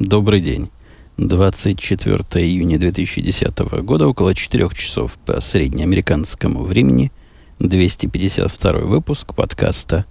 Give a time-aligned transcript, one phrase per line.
[0.00, 0.70] Добрый день.
[1.18, 7.12] 24 июня 2010 года, около 4 часов по среднеамериканскому времени,
[7.60, 10.04] 252 выпуск подкаста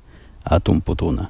[0.46, 1.30] «Атум Путуна».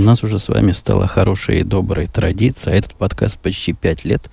[0.00, 2.72] У нас уже с вами стала хорошая и добрая традиция.
[2.72, 4.30] Этот подкаст почти пять лет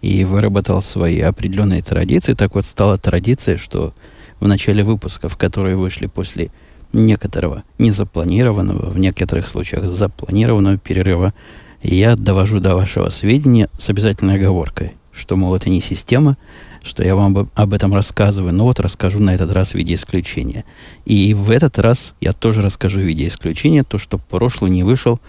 [0.00, 2.32] и выработал свои определенные традиции.
[2.32, 3.92] Так вот, стала традиция, что
[4.40, 6.48] в начале выпусков, которые вышли после
[6.94, 11.34] некоторого незапланированного, в некоторых случаях запланированного перерыва,
[11.82, 16.38] я довожу до вашего сведения с обязательной оговоркой, что, мол, это не система,
[16.82, 20.64] что я вам об, этом рассказываю, но вот расскажу на этот раз в виде исключения.
[21.04, 25.20] И в этот раз я тоже расскажу в виде исключения то, что прошлый не вышел,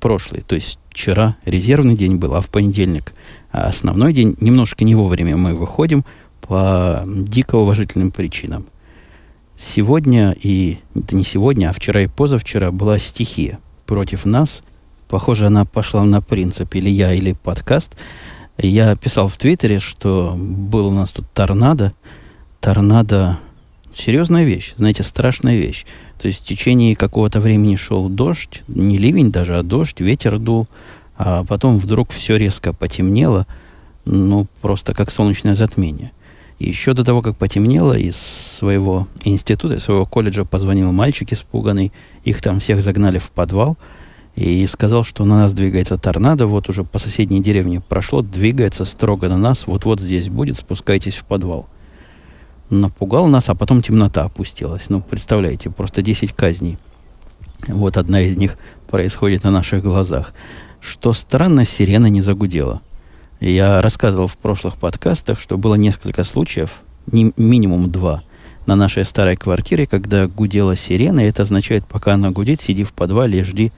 [0.00, 3.14] прошлый, то есть вчера резервный день был, а в понедельник
[3.50, 6.04] а основной день, немножко не вовремя мы выходим
[6.40, 8.66] по дико уважительным причинам.
[9.56, 14.62] Сегодня и, это не сегодня, а вчера и позавчера была стихия против нас.
[15.08, 17.96] Похоже, она пошла на принцип или я, или подкаст–
[18.58, 21.92] я писал в Твиттере, что был у нас тут торнадо.
[22.60, 23.38] Торнадо–
[23.94, 25.86] серьезная вещь, знаете, страшная вещь.
[26.20, 30.66] То есть в течение какого-то времени шел дождь, не ливень даже, а дождь, ветер дул,
[31.16, 33.46] а потом вдруг все резко потемнело,
[34.04, 36.10] ну, просто как солнечное затмение.
[36.58, 41.92] И еще до того, как потемнело, из своего института, из своего колледжа позвонил мальчик испуганный,
[42.24, 43.76] их там всех загнали в подвал–
[44.38, 49.28] и сказал, что на нас двигается торнадо, вот уже по соседней деревне прошло, двигается строго
[49.28, 51.66] на нас, вот-вот здесь будет, спускайтесь в подвал.
[52.70, 54.90] Напугал нас, а потом темнота опустилась.
[54.90, 56.78] Ну, представляете, просто 10 казней.
[57.66, 58.58] Вот одна из них
[58.88, 60.32] происходит на наших глазах.
[60.80, 62.80] Что странно, сирена не загудела.
[63.40, 66.78] Я рассказывал в прошлых подкастах, что было несколько случаев,
[67.10, 68.22] не, минимум два,
[68.66, 72.92] на нашей старой квартире, когда гудела сирена, и это означает, пока она гудит, сиди в
[72.92, 73.72] подвале и жди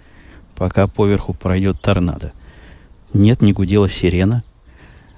[0.61, 2.33] пока поверху пройдет торнадо.
[3.15, 4.45] Нет, не гудела сирена.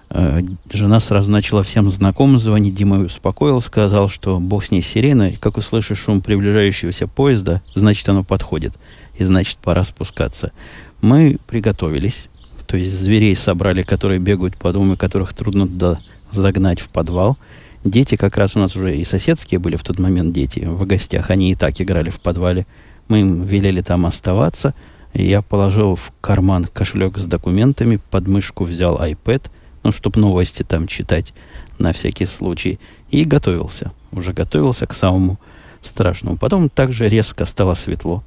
[0.09, 0.41] Э,
[0.73, 2.77] жена сразу начала всем знакомым звонить.
[2.77, 5.37] Дима успокоил, сказал, что бог с ней сиреной.
[5.41, 8.75] Как услышишь шум приближающегося поезда, значит, оно подходит.
[9.19, 10.53] И значит, пора спускаться.
[11.01, 12.29] Мы приготовились.
[12.69, 15.99] То есть зверей собрали, которые бегают по дому, которых трудно туда
[16.31, 17.37] загнать в подвал.
[17.83, 21.31] Дети как раз у нас уже и соседские были в тот момент дети в гостях.
[21.31, 22.65] Они и так играли в подвале.
[23.09, 24.73] Мы им велели там оставаться–
[25.15, 29.51] я положил в карман кошелек с документами, под мышку взял iPad,
[29.83, 31.33] ну, чтобы новости там читать
[31.79, 32.79] на всякий случай,
[33.11, 33.93] и готовился.
[34.13, 35.39] Уже готовился к самому
[35.83, 36.37] страшному.
[36.37, 38.23] Потом также резко стало светло.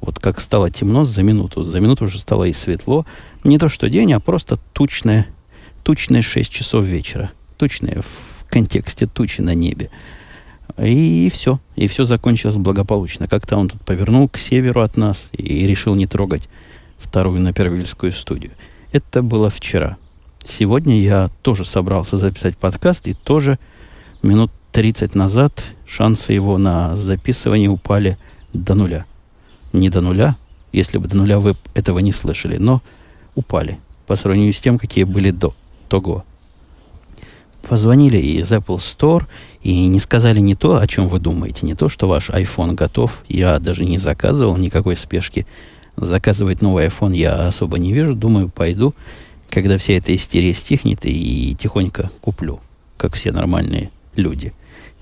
[0.00, 1.62] Вот как стало темно за минуту.
[1.62, 3.06] За минуту уже стало и светло.
[3.44, 5.26] Не то что день, а просто тучное,
[5.82, 7.30] тучное 6 часов вечера.
[7.56, 9.90] Тучное в контексте тучи на небе.
[10.78, 11.58] И, и все.
[11.74, 13.28] И все закончилось благополучно.
[13.28, 16.48] Как-то он тут повернул к северу от нас и решил не трогать
[16.98, 18.52] вторую напервильскую студию.
[18.92, 19.96] Это было вчера.
[20.44, 23.58] Сегодня я тоже собрался записать подкаст, и тоже
[24.22, 28.18] минут 30 назад шансы его на записывание упали
[28.52, 29.06] до нуля.
[29.72, 30.36] Не до нуля,
[30.72, 32.82] если бы до нуля вы этого не слышали, но
[33.34, 35.54] упали по сравнению с тем, какие были до
[35.88, 36.24] того.
[37.68, 39.24] Позвонили из Apple Store
[39.62, 43.24] и не сказали не то, о чем вы думаете, не то, что ваш iPhone готов.
[43.28, 45.46] Я даже не заказывал никакой спешки.
[45.96, 48.14] Заказывать новый iPhone я особо не вижу.
[48.14, 48.94] Думаю, пойду,
[49.50, 52.60] когда вся эта истерия стихнет, и тихонько куплю,
[52.96, 54.52] как все нормальные люди,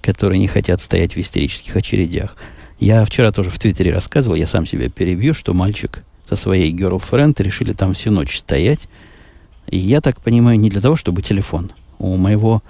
[0.01, 2.37] которые не хотят стоять в истерических очередях.
[2.81, 7.43] Я вчера тоже в Твиттере рассказывал, я сам себя перебью, что мальчик со своей girlfriend
[7.43, 8.89] решили там всю ночь стоять.
[9.69, 11.71] И я так понимаю, не для того, чтобы телефон–
[12.13, 12.63] у моего,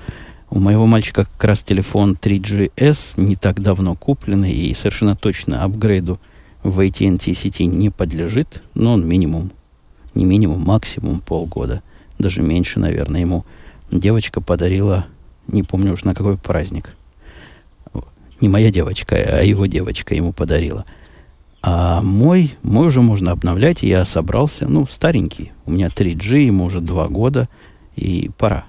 [0.51, 6.21] у моего мальчика как раз телефон 3GS не так давно купленный и совершенно точно апгрейду
[6.63, 9.51] в AT&T сети не подлежит, но он минимум,
[10.15, 11.83] не минимум, максимум полгода,
[12.19, 13.45] даже меньше, наверное, ему
[13.91, 15.07] девочка подарила,
[15.47, 16.97] не помню уж на какой праздник.
[18.41, 20.85] Не моя девочка, а его девочка ему подарила.
[21.63, 25.53] А мой, мой уже можно обновлять, я собрался, ну, старенький.
[25.65, 27.49] У меня 3G, ему уже два года,
[27.97, 28.65] и пора.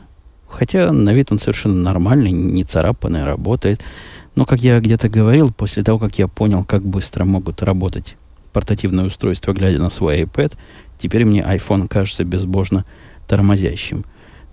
[0.47, 3.81] Хотя на вид он совершенно нормальный, не царапанный, работает.
[4.36, 8.15] Но, как я где-то говорил, после того, как я понял, как быстро могут работать
[8.53, 10.53] портативные устройства, глядя на свой iPad,
[10.97, 12.86] теперь мне iPhone кажется безбожно
[13.27, 14.06] тормозящим.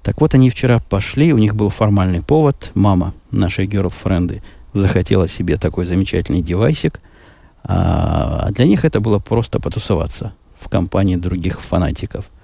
[0.02, 2.72] Так вот, они вчера пошли, у них был формальный повод.
[2.74, 4.42] Мама нашей герлфренды
[4.72, 7.00] захотела себе такой замечательный девайсик,
[7.64, 12.30] а для них это было просто потусоваться в компании других фанатиков–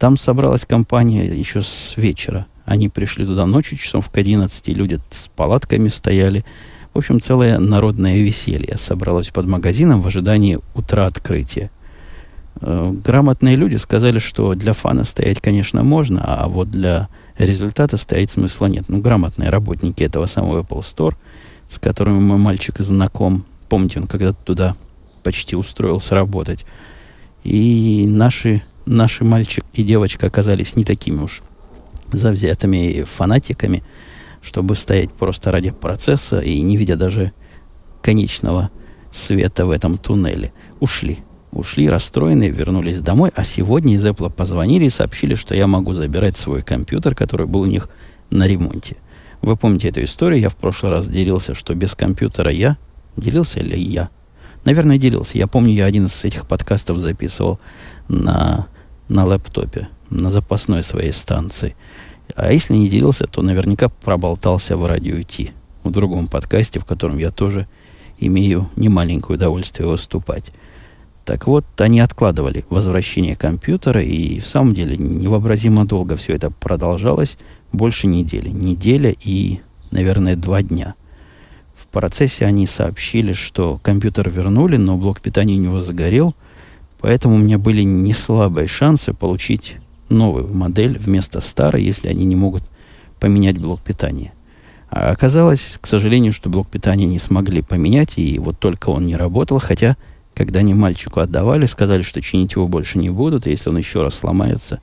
[0.00, 2.46] Там собралась компания еще с вечера.
[2.70, 6.44] Они пришли туда ночью, часов к 11, люди с палатками стояли.
[6.94, 11.72] В общем, целое народное веселье собралось под магазином в ожидании утра открытия.
[12.60, 17.08] Э, грамотные люди сказали, что для фана стоять, конечно, можно, а вот для
[17.38, 18.84] результата стоять смысла нет.
[18.86, 21.16] Ну, грамотные работники этого самого Apple Store,
[21.68, 24.76] с которыми мой мальчик знаком, помните, он когда-то туда
[25.24, 26.64] почти устроился работать.
[27.42, 31.42] И наши, наши мальчик и девочка оказались не такими уж
[32.12, 33.82] завзятыми фанатиками,
[34.42, 37.32] чтобы стоять просто ради процесса и не видя даже
[38.02, 38.70] конечного
[39.12, 40.52] света в этом туннеле.
[40.80, 41.18] Ушли.
[41.52, 46.36] Ушли расстроенные, вернулись домой, а сегодня из Apple позвонили и сообщили, что я могу забирать
[46.36, 47.88] свой компьютер, который был у них
[48.30, 48.96] на ремонте.
[49.42, 50.40] Вы помните эту историю?
[50.40, 52.76] Я в прошлый раз делился, что без компьютера я...
[53.16, 54.08] Делился ли я?
[54.64, 55.38] Наверное, делился.
[55.38, 57.58] Я помню, я один из этих подкастов записывал
[58.08, 58.68] на,
[59.10, 61.76] на лэптопе, на запасной своей станции.
[62.36, 65.50] А если не делился, то наверняка проболтался в радио Ти,
[65.82, 67.66] в другом подкасте, в котором я тоже
[68.18, 70.52] имею немаленькое удовольствие выступать.
[71.24, 77.36] Так вот, они откладывали возвращение компьютера, и в самом деле невообразимо долго все это продолжалось,
[77.72, 78.48] больше недели.
[78.48, 79.60] Неделя и,
[79.90, 80.94] наверное, два дня.
[81.74, 86.34] В процессе они сообщили, что компьютер вернули, но блок питания у него загорел,
[87.00, 89.76] поэтому у меня были не слабые шансы получить
[90.08, 92.62] новую модель вместо старой, если они не могут
[93.18, 94.32] поменять блок питания.
[94.90, 99.16] А оказалось, к сожалению, что блок питания не смогли поменять, и вот только он не
[99.16, 99.96] работал, хотя
[100.34, 104.02] когда они мальчику отдавали, сказали, что чинить его больше не будут, и если он еще
[104.02, 104.80] раз сломается,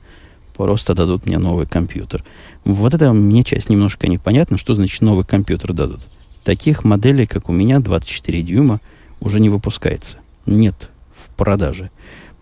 [0.56, 2.24] просто дадут мне новый компьютер.
[2.64, 6.00] Вот это мне часть немножко непонятно, что значит новый компьютер дадут.
[6.42, 8.80] Таких моделей, как у меня, 24 дюйма,
[9.20, 10.18] уже не выпускается.
[10.46, 10.90] Нет
[11.38, 11.90] в продаже.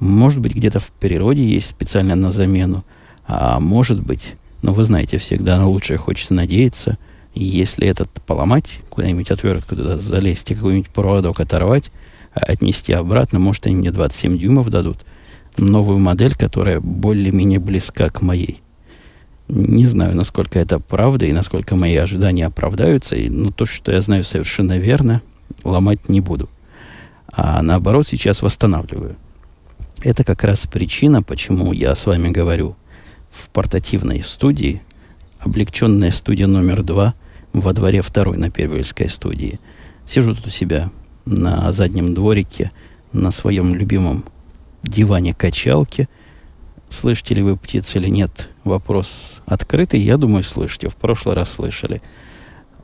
[0.01, 2.83] Может быть, где-то в природе есть специально на замену.
[3.27, 6.97] А может быть, но вы знаете, всегда на лучшее хочется надеяться.
[7.35, 11.91] если этот поломать, куда-нибудь отвертку туда залезть и какой-нибудь проводок оторвать,
[12.33, 13.39] отнести обратно.
[13.39, 15.05] Может, они мне 27 дюймов дадут.
[15.59, 18.63] Новую модель, которая более-менее близка к моей.
[19.49, 23.17] Не знаю, насколько это правда и насколько мои ожидания оправдаются.
[23.17, 25.21] И, но то, что я знаю совершенно верно,
[25.63, 26.49] ломать не буду.
[27.37, 29.17] А наоборот, сейчас восстанавливаю.
[30.01, 32.77] Это как раз причина, почему я с вами говорю
[33.31, 34.83] в портативной студии,
[35.41, 37.15] облегченная студия номер два
[37.53, 39.61] во дворе второй на Первильской студии.
[40.09, 40.91] Сижу тут у себя
[41.27, 42.73] на заднем дворике
[43.13, 44.25] на своем любимом
[44.83, 46.09] диване качалки.
[46.89, 48.49] Слышите ли вы птиц или нет?
[48.65, 50.01] Вопрос открытый.
[50.01, 50.89] Я думаю, слышите.
[50.89, 52.01] В прошлый раз слышали.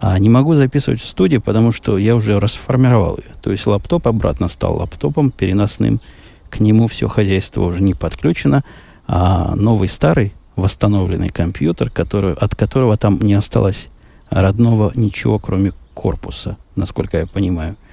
[0.02, 3.34] А не могу записывать в студии, потому что я уже расформировал ее.
[3.40, 6.02] То есть лаптоп обратно стал лаптопом переносным.
[6.50, 8.62] К нему все хозяйство уже не подключено.
[9.06, 13.88] А новый старый восстановленный компьютер, который, от которого там не осталось
[14.28, 17.76] родного ничего, кроме корпуса, насколько я понимаю–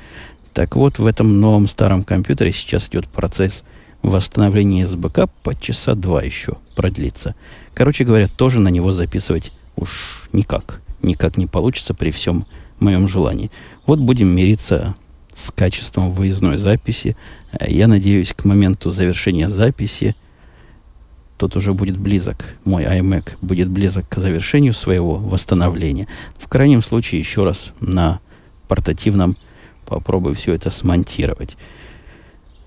[0.59, 3.63] так вот, в этом новом старом компьютере сейчас идет процесс
[4.01, 7.35] восстановления СБК по часа два еще продлится.
[7.73, 10.81] Короче говоря, тоже на него записывать уж никак.
[11.01, 12.45] Никак не получится при всем
[12.79, 13.51] моем желании.
[13.85, 14.95] Вот будем мириться
[15.33, 17.15] с качеством выездной записи.
[17.59, 20.15] Я надеюсь, к моменту завершения записи
[21.39, 26.07] тот уже будет близок, мой iMac будет близок к завершению своего восстановления.
[26.37, 28.19] В крайнем случае, еще раз на
[28.67, 29.37] портативном
[29.85, 31.55] попробую все это смонтировать.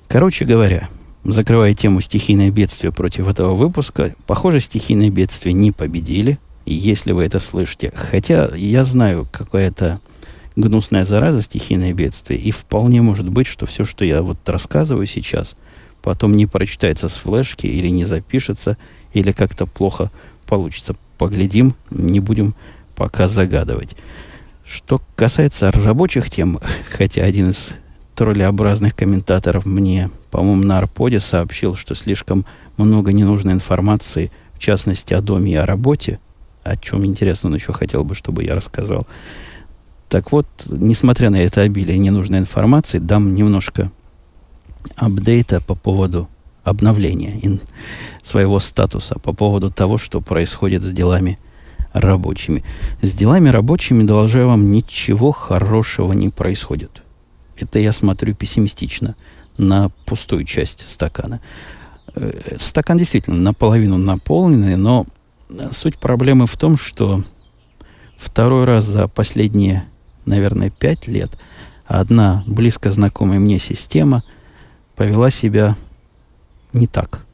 [0.09, 0.89] Короче говоря,
[1.23, 7.41] закрывая тему стихийное бедствие против этого выпуска, похоже, стихийное бедствие не победили, если вы это
[7.41, 7.93] слышите.
[7.95, 10.01] Хотя я знаю, какая-то
[10.57, 15.57] гнусная зараза стихийное бедствие, и вполне может быть, что все, что я вот рассказываю сейчас,
[16.03, 18.77] потом не прочитается с флешки или не запишется,
[19.13, 20.11] или как-то плохо
[20.47, 20.97] получится.
[21.19, 22.55] Поглядим, не будем
[22.97, 23.97] пока загадывать.
[24.65, 26.59] Что касается рабочих тем,
[26.91, 27.75] хотя один из
[28.15, 32.45] троллеобразных комментаторов мне, по-моему, на Арподе сообщил, что слишком
[32.77, 36.21] много ненужной информации, в частности, о доме и о работе,
[36.65, 39.07] о чем, интересно, он еще хотел бы, чтобы я рассказал.
[40.09, 43.91] Так вот, несмотря на это обилие ненужной информации, дам немножко
[44.97, 46.29] апдейта по поводу
[46.65, 47.59] обновления
[48.23, 51.39] своего статуса, по поводу того, что происходит с делами
[51.93, 52.65] рабочими.
[53.01, 57.03] С делами рабочими, доложу вам, ничего хорошего не происходит.
[57.57, 59.15] Это я смотрю пессимистично
[59.59, 61.41] на пустую часть стакана.
[62.15, 65.07] Э, стакан действительно наполовину наполненный, но
[65.73, 67.23] суть проблемы в том, что
[68.17, 69.85] второй раз за последние,
[70.25, 71.39] наверное, пять лет
[71.87, 74.23] одна близко знакомая мне система
[74.97, 75.77] повела себя
[76.73, 77.27] не так.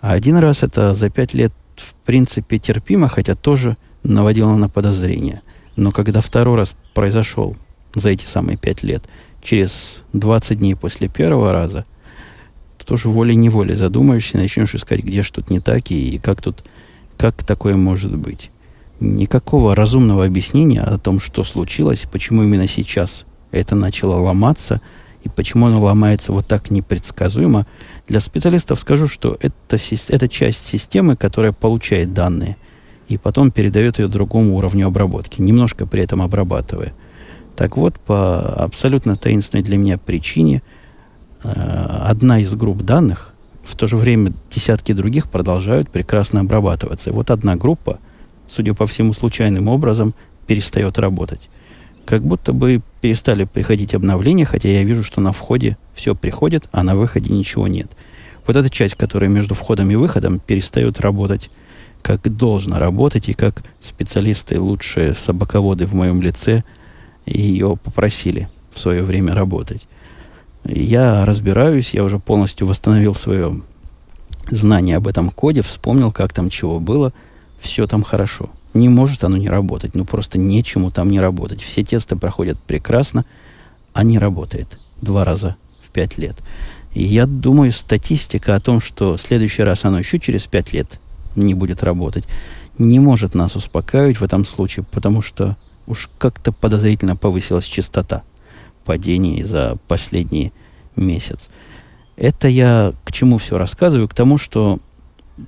[0.00, 5.42] А один раз это за пять лет в принципе терпимо, хотя тоже наводило на подозрение.
[5.76, 7.56] Но когда второй раз произошел
[7.94, 9.04] за эти самые пять лет,
[9.42, 11.84] через 20 дней после первого раза,
[12.78, 16.64] то тоже волей-неволей задумаешься начнешь искать, где что-то не так и как тут,
[17.16, 18.50] как такое может быть.
[19.00, 24.80] Никакого разумного объяснения о том, что случилось, почему именно сейчас это начало ломаться,
[25.22, 27.66] и почему оно ломается вот так непредсказуемо,
[28.06, 29.76] для специалистов скажу, что это,
[30.08, 32.56] это часть системы, которая получает данные
[33.08, 36.92] и потом передает ее другому уровню обработки, немножко при этом обрабатывая.
[37.56, 40.62] Так вот, по абсолютно таинственной для меня причине,
[41.42, 43.34] э, одна из групп данных,
[43.66, 47.10] в то же время десятки других продолжают прекрасно обрабатываться.
[47.10, 47.98] И вот одна группа,
[48.48, 50.14] судя по всему, случайным образом
[50.46, 51.48] перестает работать.
[52.04, 56.84] Как будто бы перестали приходить обновления, хотя я вижу, что на входе все приходит, а
[56.84, 57.90] на выходе ничего нет.
[58.46, 61.50] Вот эта часть, которая между входом и выходом, перестает работать
[62.06, 66.62] как должно работать, и как специалисты, лучшие собаководы в моем лице,
[67.26, 69.88] ее попросили в свое время работать.
[70.68, 73.60] Я разбираюсь, я уже полностью восстановил свое
[74.50, 77.12] знание об этом коде, вспомнил, как там чего было,
[77.60, 78.50] все там хорошо.
[78.74, 81.62] Не может оно не работать, ну просто нечему там не работать.
[81.62, 83.24] Все тесты проходят прекрасно,
[83.92, 86.36] а не работает два раза в пять лет.
[86.94, 91.00] И я думаю, статистика о том, что в следующий раз оно еще через пять лет
[91.36, 92.26] не будет работать,
[92.78, 95.56] не может нас успокаивать в этом случае, потому что
[95.86, 98.22] уж как-то подозрительно повысилась частота
[98.86, 100.52] падений за последний
[100.96, 101.50] месяц.
[102.16, 104.08] Это я к чему все рассказываю?
[104.08, 104.78] К тому, что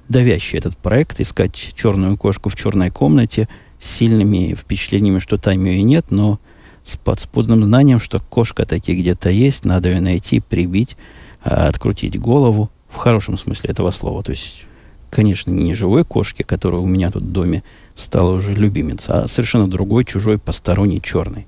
[0.09, 3.49] давящий этот проект, искать черную кошку в черной комнате
[3.81, 6.39] с сильными впечатлениями, что там ее и нет, но
[6.85, 10.97] с подспудным знанием, что кошка таки где-то есть, надо ее найти, прибить,
[11.43, 14.23] а, открутить голову, в хорошем смысле этого слова.
[14.23, 14.65] То есть,
[15.11, 17.63] конечно, не живой кошки, которая у меня тут в доме
[17.95, 21.47] стала уже любимица, а совершенно другой, чужой, посторонний, черный.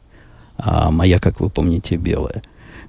[0.62, 2.43] А моя, как вы помните, белая.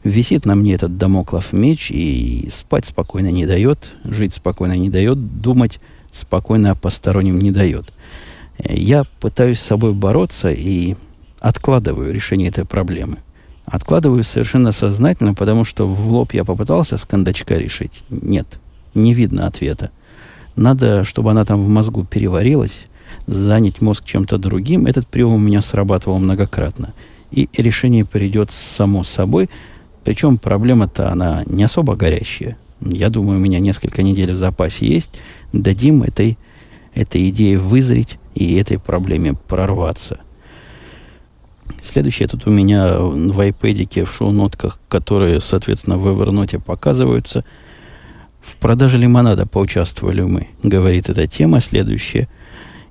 [0.03, 5.41] Висит на мне этот домоклов меч и спать спокойно не дает, жить спокойно не дает,
[5.41, 5.79] думать
[6.11, 7.93] спокойно о постороннем не дает.
[8.59, 10.95] Я пытаюсь с собой бороться и
[11.39, 13.17] откладываю решение этой проблемы.
[13.65, 18.03] Откладываю совершенно сознательно, потому что в лоб я попытался с кондачка решить.
[18.09, 18.59] Нет,
[18.93, 19.91] не видно ответа.
[20.55, 22.87] Надо, чтобы она там в мозгу переварилась,
[23.27, 24.87] занять мозг чем-то другим.
[24.87, 26.93] Этот прием у меня срабатывал многократно.
[27.31, 29.49] И решение придет само собой–
[30.03, 32.57] причем проблема-то она не особо горящая.
[32.81, 35.11] Я думаю, у меня несколько недель в запасе есть.
[35.53, 36.37] Дадим этой,
[36.95, 40.19] этой идее вызреть и этой проблеме прорваться.
[41.83, 47.45] Следующее тут у меня в iPad, в шоу-нотках, которые, соответственно, в Evernote показываются.
[48.41, 52.27] В продаже лимонада поучаствовали мы, говорит эта тема следующая.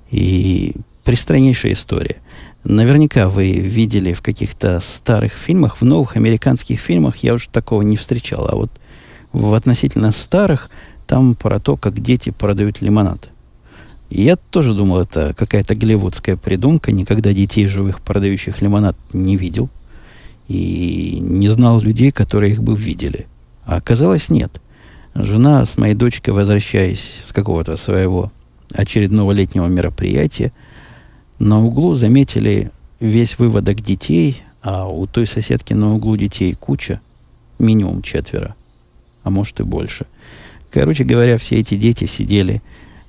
[0.09, 2.17] И пристраннейшая история–
[2.63, 7.97] Наверняка вы видели в каких-то старых фильмах, в новых американских фильмах я уже такого не
[7.97, 8.47] встречал.
[8.47, 8.71] А вот
[9.33, 10.69] в относительно старых
[11.07, 13.29] там про то, как дети продают лимонад.
[14.09, 16.91] И я тоже думал, это какая-то голливудская придумка.
[16.91, 19.69] Никогда детей живых, продающих лимонад, не видел.
[20.47, 23.25] И не знал людей, которые их бы видели.
[23.65, 24.61] А оказалось, нет.
[25.15, 28.31] Жена с моей дочкой, возвращаясь с какого-то своего
[28.73, 30.51] очередного летнего мероприятия,
[31.41, 37.01] на углу заметили весь выводок детей, а у той соседки на углу детей куча,
[37.57, 38.55] минимум четверо,
[39.23, 40.05] а может и больше.
[40.69, 42.61] Короче говоря, все эти дети сидели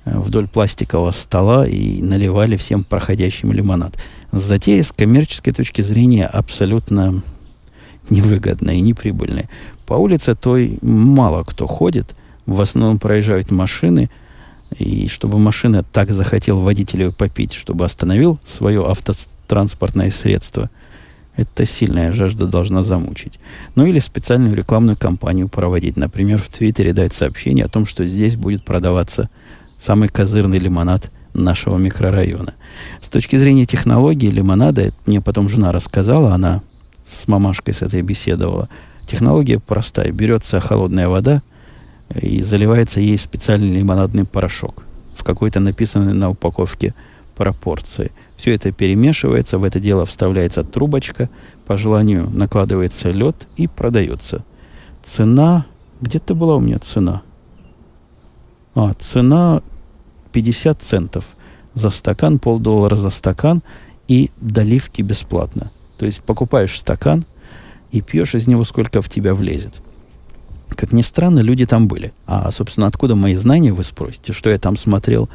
[0.05, 3.97] э, вдоль пластикового стола и наливали всем проходящим лимонад.
[4.31, 7.21] Затея с коммерческой точки зрения абсолютно
[8.09, 9.47] невыгодная и неприбыльная.
[9.85, 12.15] По улице той мало кто ходит,
[12.47, 14.09] в основном проезжают машины–
[14.77, 20.69] и чтобы машина так захотел водителю попить, чтобы остановил свое автотранспортное средство,
[21.35, 23.39] это сильная жажда должна замучить.
[23.75, 25.97] Ну или специальную рекламную кампанию проводить.
[25.97, 29.29] Например, в Твиттере дать сообщение о том, что здесь будет продаваться
[29.79, 32.53] самый козырный лимонад нашего микрорайона.
[33.01, 36.61] С точки зрения технологии лимонада, это мне потом жена рассказала, она
[37.05, 38.69] с мамашкой с этой беседовала.
[39.07, 40.11] Технология простая.
[40.11, 41.41] Берется холодная вода–
[42.21, 44.83] и заливается ей специальный лимонадный порошок
[45.15, 46.93] в какой-то написанной на упаковке
[47.35, 48.11] пропорции.
[48.37, 51.29] Все это перемешивается, в это дело вставляется трубочка,
[51.65, 54.43] по желанию накладывается лед и продается.
[55.03, 55.65] Цена,
[56.01, 57.21] где-то была у меня цена.
[58.75, 59.61] А, цена
[60.31, 61.25] 50 центов
[61.73, 63.61] за стакан, полдоллара за стакан
[64.07, 65.71] и доливки бесплатно.
[65.97, 67.25] То есть покупаешь стакан
[67.91, 69.81] и пьешь из него сколько в тебя влезет.
[70.69, 72.13] Как ни странно, люди там были.
[72.25, 75.29] А, собственно, откуда мои знания, вы спросите, что я там смотрел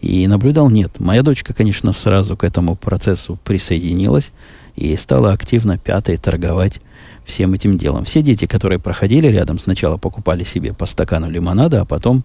[0.00, 0.70] и наблюдал?
[0.70, 1.00] Нет.
[1.00, 4.30] Моя дочка, конечно, сразу к этому процессу присоединилась
[4.76, 6.80] и стала активно пятой торговать
[7.24, 8.04] всем этим делом.
[8.04, 12.24] Все дети, которые проходили рядом, сначала покупали себе по стакану лимонада, а потом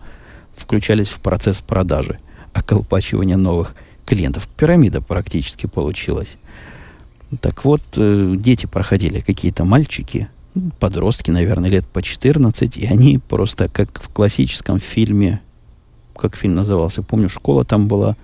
[0.56, 2.20] включались в процесс продажи,
[2.54, 3.76] околпачивания новых
[4.06, 4.48] клиентов.
[4.58, 6.38] Пирамида практически получилась.
[7.42, 10.28] Так вот, э, дети проходили, какие-то мальчики,
[10.80, 15.42] подростки, наверное, лет по 14, и они просто как в классическом фильме,
[16.16, 18.16] как фильм назывался, помню, школа там была,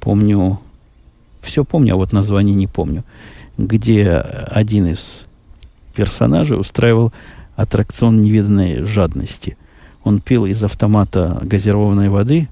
[0.00, 0.60] помню,
[1.40, 3.04] все помню, а вот название не помню,
[3.56, 5.24] где один из
[5.94, 7.12] персонажей устраивал
[7.56, 9.56] аттракцион невиданной жадности.
[10.04, 12.48] Он пил из автомата газированной воды,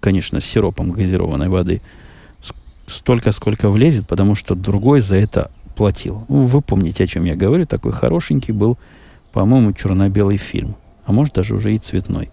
[0.00, 1.82] конечно, с сиропом газированной воды,
[2.86, 6.24] столько, сколько влезет, потому что другой за это платил.
[6.28, 7.64] Ну, вы помните, о чем я говорю.
[7.64, 8.76] Такой хорошенький был,
[9.32, 10.74] по-моему, черно-белый фильм.
[11.06, 12.30] А может, даже уже и цветной.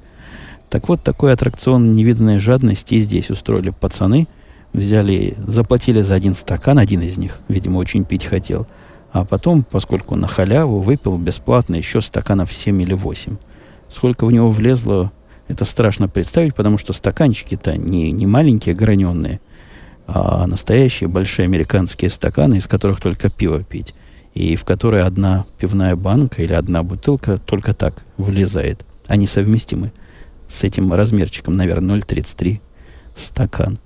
[0.69, 4.27] Так вот, такой аттракцион невиданной жадности и здесь устроили пацаны.
[4.73, 8.67] Взяли, заплатили за один стакан, один из них, видимо, очень пить хотел–
[9.15, 13.37] а потом, поскольку на халяву, выпил бесплатно еще стаканов 7 или 8.
[13.87, 15.09] Сколько в него влезло,
[15.47, 19.39] это страшно представить, потому что стаканчики-то не, не маленькие, граненые,
[20.07, 23.93] а настоящие большие американские стаканы, из которых только пиво пить,
[24.33, 28.85] и в которые одна пивная банка или одна бутылка только так влезает.
[29.07, 29.91] Они совместимы
[30.47, 32.59] с этим размерчиком, наверное, 0,33
[33.15, 33.79] стакан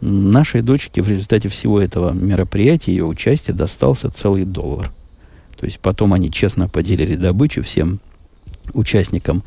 [0.00, 4.92] нашей дочке в результате всего этого мероприятия, ее участия, достался целый доллар.
[5.58, 8.00] То есть потом они честно поделили добычу всем
[8.74, 9.42] участникам,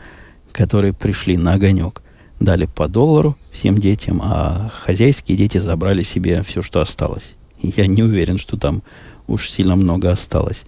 [0.51, 2.01] которые пришли на огонек.
[2.39, 7.35] Дали по доллару всем детям, а хозяйские дети забрали себе все, что осталось.
[7.61, 8.81] Я не уверен, что там
[9.27, 10.63] уж сильно много осталось.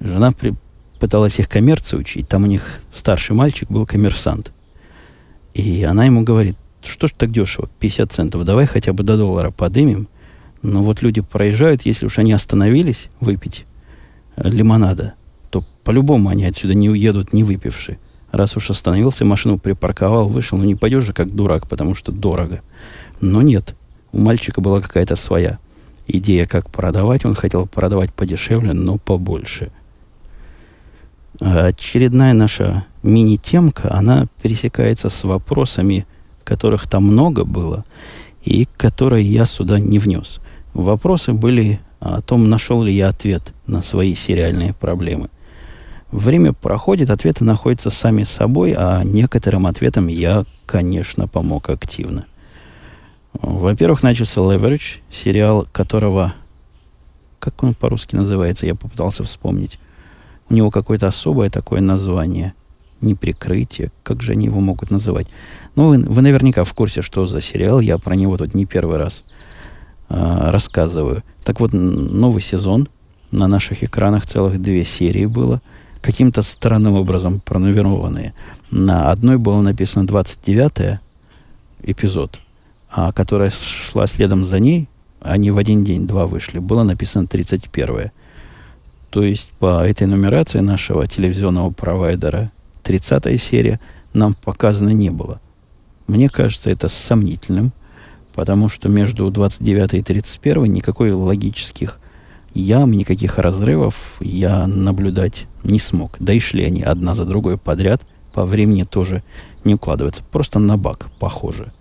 [0.00, 0.54] Жена при...
[0.98, 2.28] пыталась их коммерции учить.
[2.28, 4.52] Там у них старший мальчик был коммерсант.
[5.54, 9.50] И она ему говорит, что ж так дешево, 50 центов, давай хотя бы до доллара
[9.50, 10.08] подымем.
[10.62, 13.64] Но вот люди проезжают, если уж они остановились выпить
[14.36, 15.14] лимонада,
[15.50, 17.98] то по-любому они отсюда не уедут, не выпивши.
[18.32, 22.62] Раз уж остановился, машину припарковал, вышел, ну не пойдешь же как дурак, потому что дорого.
[23.20, 23.76] Но нет,
[24.12, 25.58] у мальчика была какая-то своя
[26.08, 27.24] идея, как продавать.
[27.24, 29.70] Он хотел продавать подешевле, но побольше.
[31.38, 36.06] Очередная наша мини-темка, она пересекается с вопросами
[36.42, 37.84] которых там много было,
[38.44, 40.40] и которые я сюда не внес.
[40.74, 45.28] Вопросы были о том, нашел ли я ответ на свои сериальные проблемы.
[46.12, 52.26] Время проходит, ответы находятся сами собой, а некоторым ответам я, конечно, помог активно.
[53.32, 56.34] Во-первых, начался Leverage, сериал которого...
[57.40, 58.66] Как он по-русски называется?
[58.66, 59.80] Я попытался вспомнить.
[60.48, 62.54] У него какое-то особое такое название–
[63.02, 65.26] не прикрытие, как же они его могут называть.
[65.74, 68.96] Ну, вы, вы наверняка в курсе, что за сериал, я про него тут не первый
[68.96, 69.24] раз
[70.08, 71.22] э, рассказываю.
[71.44, 72.88] Так вот, новый сезон,
[73.30, 75.60] на наших экранах целых две серии было,
[76.02, 78.34] каким-то странным образом пронумерованные.
[78.70, 80.98] На одной было написано 29
[81.84, 82.38] эпизод,
[82.90, 84.88] а которая шла следом за ней,
[85.20, 88.10] они в один день, два вышли, было написано 31
[89.10, 92.50] То есть по этой нумерации нашего телевизионного провайдера
[92.82, 93.80] 30 серия
[94.12, 95.40] нам показано не было.
[96.08, 97.72] Мне кажется, это сомнительным,
[98.34, 102.00] потому что между 29 и 31 никакой логических
[102.54, 106.16] ям, никаких разрывов я наблюдать не смог.
[106.18, 109.22] Да и шли они одна за другой подряд, по времени тоже
[109.64, 110.22] не укладывается.
[110.30, 111.72] Просто на бак похоже.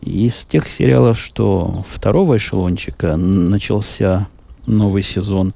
[0.00, 4.28] Из тех сериалов, что второго эшелончика начался
[4.66, 5.54] новый сезон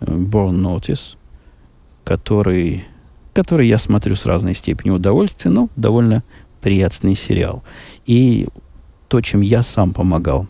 [0.00, 1.16] э, Born Notice,
[2.04, 2.84] который
[3.36, 6.22] который я смотрю с разной степенью удовольствия, но довольно
[6.62, 7.62] приятный сериал.
[8.06, 8.48] И
[9.08, 10.46] то, чем я сам помогал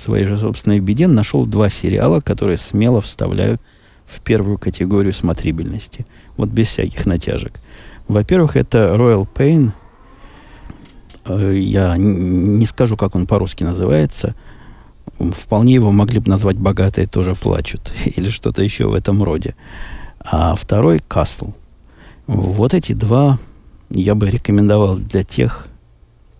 [0.00, 3.58] своей же собственной беде, нашел два сериала, которые смело вставляю
[4.06, 6.06] в первую категорию смотрибельности.
[6.36, 7.52] Вот без всяких натяжек.
[8.06, 9.70] Во-первых, это Royal Pain.
[11.26, 14.34] Э, я не скажу, как он по-русски называется.
[15.18, 19.54] Вполне его могли бы назвать «Богатые тоже плачут» или что-то еще в этом роде.
[20.20, 21.54] А второй– Castle–
[22.28, 23.38] вот эти два
[23.88, 25.66] я бы рекомендовал для тех,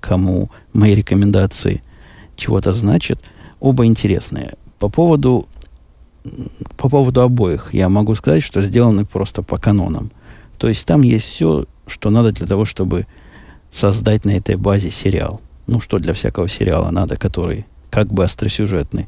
[0.00, 1.82] кому мои рекомендации
[2.36, 3.22] чего-то значат.
[3.60, 4.54] Оба интересные.
[4.78, 5.48] По поводу,
[6.76, 10.10] по поводу обоих я могу сказать, что сделаны просто по канонам.
[10.58, 13.06] То есть там есть все, что надо для того, чтобы
[13.70, 15.40] создать на этой базе сериал.
[15.66, 19.06] Ну, что для всякого сериала надо, который как бы остросюжетный.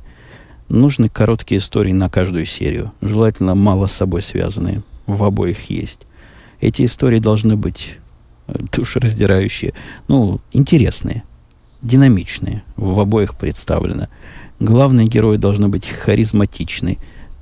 [0.68, 2.92] Нужны короткие истории на каждую серию.
[3.00, 4.82] Желательно мало с собой связанные.
[5.06, 6.00] В обоих есть.
[6.60, 7.96] Эти истории должны быть
[8.46, 9.72] э, душераздирающие,
[10.08, 11.24] ну, интересные,
[11.82, 14.08] динамичные, в обоих представлено.
[14.60, 16.98] Главные герои должны быть харизматичны,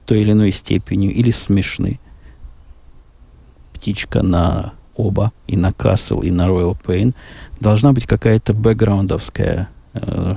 [0.07, 1.99] той или иной степенью, или смешны.
[3.75, 7.15] Птичка на оба, и на Castle, и на Royal Pain,
[7.61, 10.37] должна быть какая-то бэкграундовская э,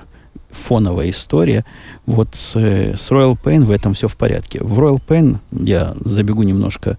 [0.50, 1.66] фоновая история.
[2.06, 4.60] Вот с, с Royal Pain в этом все в порядке.
[4.64, 6.98] В Royal Pain я забегу немножко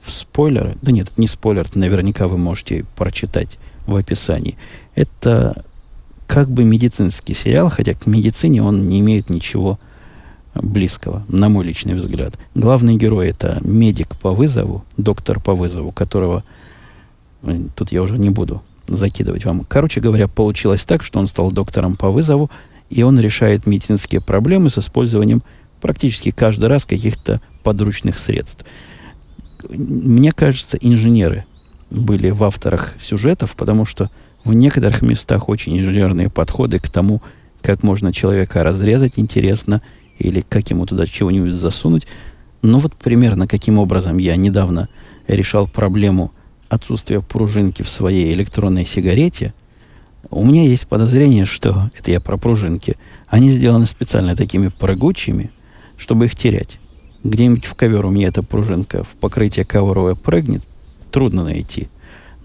[0.00, 0.76] в спойлеры.
[0.82, 4.56] Да нет, это не спойлер, наверняка вы можете прочитать в описании.
[4.94, 5.64] Это
[6.26, 9.78] как бы медицинский сериал, хотя к медицине он не имеет ничего
[10.54, 12.38] близкого, на мой личный взгляд.
[12.54, 16.44] Главный герой это медик по вызову, доктор по вызову, которого
[17.42, 19.62] э, тут я уже не буду закидывать вам.
[19.62, 22.50] Короче говоря, получилось так, что он стал доктором по вызову,
[22.90, 25.42] и он решает медицинские проблемы с использованием
[25.80, 28.64] практически каждый раз каких-то подручных средств.
[29.68, 31.44] Мне кажется, инженеры
[31.90, 34.10] были в авторах сюжетов, потому что
[34.44, 37.22] в некоторых местах очень инженерные подходы к тому,
[37.62, 39.82] как можно человека разрезать интересно,
[40.18, 42.06] или как ему туда чего-нибудь засунуть.
[42.62, 44.88] Ну вот примерно каким образом я недавно
[45.26, 46.32] решал проблему
[46.68, 49.54] отсутствия пружинки в своей электронной сигарете–
[50.30, 52.96] у меня есть подозрение, что это я про пружинки.
[53.28, 55.50] Они сделаны специально такими прыгучими,
[55.96, 56.78] чтобы их терять.
[57.22, 60.62] Где-нибудь в ковер у меня эта пружинка в покрытие ковровое прыгнет,
[61.10, 61.88] трудно найти.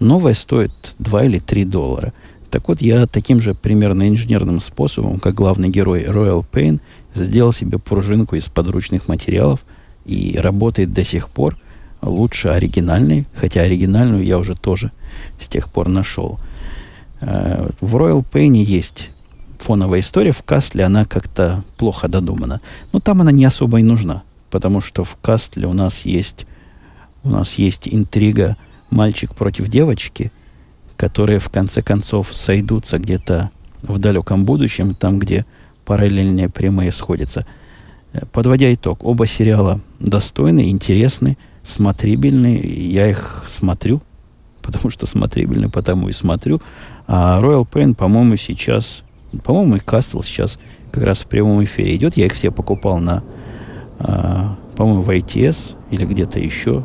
[0.00, 2.12] Новая стоит 2 или 3 доллара.
[2.50, 6.80] Так вот, я таким же примерно инженерным способом, как главный герой Royal Pain,
[7.14, 9.60] сделал себе пружинку из подручных материалов
[10.04, 11.56] и работает до сих пор
[12.02, 14.90] лучше оригинальной, хотя оригинальную я уже тоже
[15.38, 16.40] с тех пор нашел.
[17.20, 19.10] Э, в Royal Pain есть
[19.58, 22.60] фоновая история, в Кастле она как-то плохо додумана.
[22.92, 26.46] Но там она не особо и нужна, потому что в Кастле у нас есть,
[27.22, 28.56] у нас есть интрига
[28.90, 30.32] мальчик против девочки,
[30.96, 33.50] которые в конце концов сойдутся где-то
[33.82, 35.46] в далеком будущем, там, где
[35.84, 37.46] параллельные прямые сходятся.
[38.12, 42.60] Э, подводя итог, оба сериала достойны, интересны, смотрибельны.
[42.64, 44.02] Я их смотрю,
[44.62, 46.60] потому что смотрибельны, потому и смотрю.
[47.06, 49.02] А Royal Pain, по-моему, сейчас,
[49.44, 50.58] по-моему, и Castle сейчас
[50.90, 52.16] как раз в прямом эфире идет.
[52.16, 53.22] Я их все покупал на,
[53.98, 56.84] а, по-моему, в ITS или где-то еще,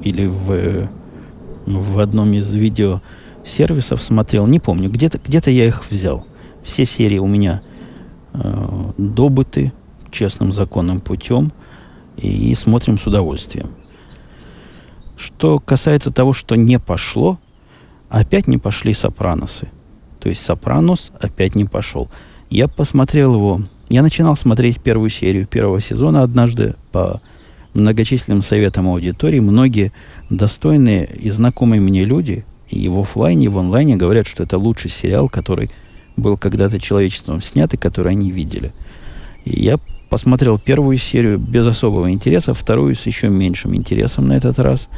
[0.00, 0.88] или в,
[1.66, 6.26] в одном из видеосервисов смотрел, не помню, где-то где я их взял.
[6.62, 7.62] Все серии у меня
[8.32, 9.72] э, добыты
[10.10, 11.52] честным законным путем
[12.16, 13.70] и смотрим с удовольствием.
[15.16, 17.38] Что касается того, что не пошло,
[18.08, 19.68] опять не пошли «Сопраносы».
[20.20, 22.08] То есть «Сопранос» опять не пошел.
[22.50, 23.60] Я посмотрел его...
[23.88, 27.20] Я начинал смотреть первую серию первого сезона однажды по
[27.74, 29.40] многочисленным советам аудитории.
[29.40, 29.92] Многие
[30.30, 34.90] достойные и знакомые мне люди и в офлайне, и в онлайне говорят, что это лучший
[34.90, 35.70] сериал, который
[36.16, 38.72] был когда-то человечеством снят и который они видели.
[39.44, 44.58] И я посмотрел первую серию без особого интереса, вторую с еще меньшим интересом на этот
[44.58, 44.88] раз.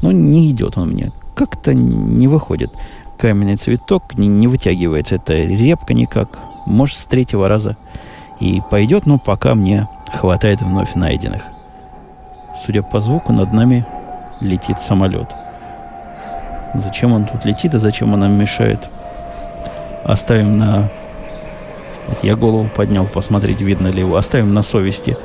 [0.00, 2.70] Но не идет он мне как-то не выходит.
[3.18, 5.16] Каменный цветок не, не вытягивается.
[5.16, 6.38] Это репка никак.
[6.66, 7.76] Может, с третьего раза
[8.40, 11.42] и пойдет, но пока мне хватает вновь найденных.
[12.56, 13.86] Судя по звуку, над нами
[14.40, 15.28] летит самолет.
[16.74, 18.88] Зачем он тут летит и зачем он нам мешает?
[20.04, 20.90] Оставим на...
[22.08, 24.16] Вот я голову поднял, посмотреть, видно ли его.
[24.16, 25.16] Оставим на совести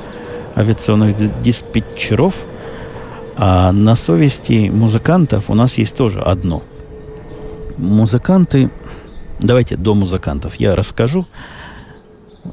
[0.55, 2.45] авиационных диспетчеров–
[3.39, 6.63] а на совести музыкантов у нас есть тоже одно.
[7.77, 8.71] Музыканты...
[9.39, 11.27] Давайте до музыкантов я расскажу.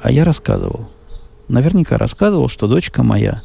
[0.02, 0.90] А я рассказывал.
[1.48, 3.42] Наверняка рассказывал, что дочка моя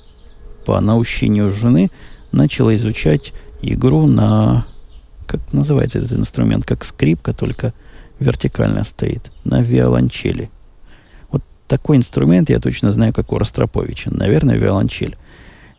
[0.70, 1.90] по наущению жены
[2.32, 4.68] начала изучать игру на...
[5.26, 6.64] Как называется этот инструмент?
[6.64, 7.74] Как скрипка, только
[8.20, 9.32] вертикально стоит.
[9.44, 10.52] На виолончели.
[11.32, 14.12] Вот такой инструмент я точно знаю, как у Ростроповича.
[14.14, 15.18] Наверное, виолончель.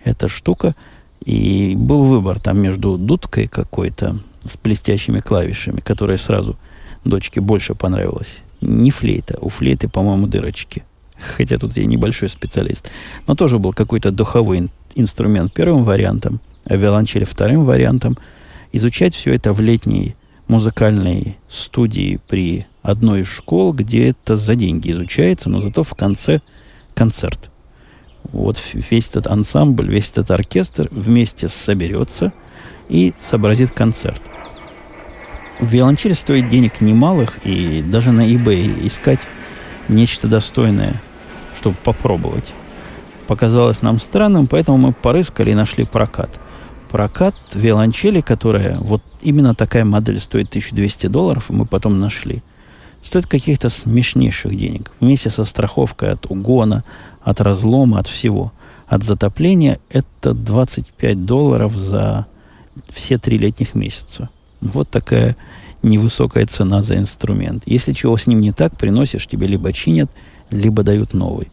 [0.02, 0.74] Эта штука
[1.24, 6.56] и был выбор там между дудкой какой-то с блестящими клавишами, которая сразу
[7.04, 8.40] дочке больше понравилась.
[8.60, 9.38] Не флейта.
[9.40, 10.82] У флейты, по-моему, дырочки.
[11.20, 12.90] Хотя тут я небольшой специалист.
[13.26, 16.76] Но тоже был какой-то духовой инструмент первым вариантом, а
[17.24, 18.16] вторым вариантом.
[18.72, 20.16] Изучать все это в летней
[20.48, 26.40] музыкальной студии при одной из школ, где это за деньги изучается, но зато в конце
[26.94, 27.50] концерт
[28.24, 32.32] вот весь этот ансамбль, весь этот оркестр вместе соберется
[32.88, 34.22] и сообразит концерт.
[35.60, 39.20] Виолончель стоит денег немалых, и даже на eBay искать
[39.88, 41.02] нечто достойное,
[41.54, 42.54] чтобы попробовать,
[43.26, 46.40] показалось нам странным, поэтому мы порыскали и нашли прокат.
[46.90, 52.42] прокат виолончели, которая вот именно такая модель стоит 1200 долларов, и мы потом нашли.
[53.02, 54.90] Стоит каких-то смешнейших денег.
[55.00, 56.84] Вместе со страховкой от угона,
[57.22, 58.52] от разлома, от всего.
[58.88, 62.26] От затопления это 25 долларов за
[62.92, 64.28] все три летних месяца.
[64.60, 65.36] Вот такая
[65.82, 67.62] невысокая цена за инструмент.
[67.66, 70.10] Если чего с ним не так, приносишь, тебе либо чинят,
[70.50, 71.48] либо дают новый.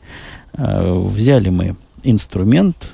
[0.54, 2.94] А, взяли мы инструмент,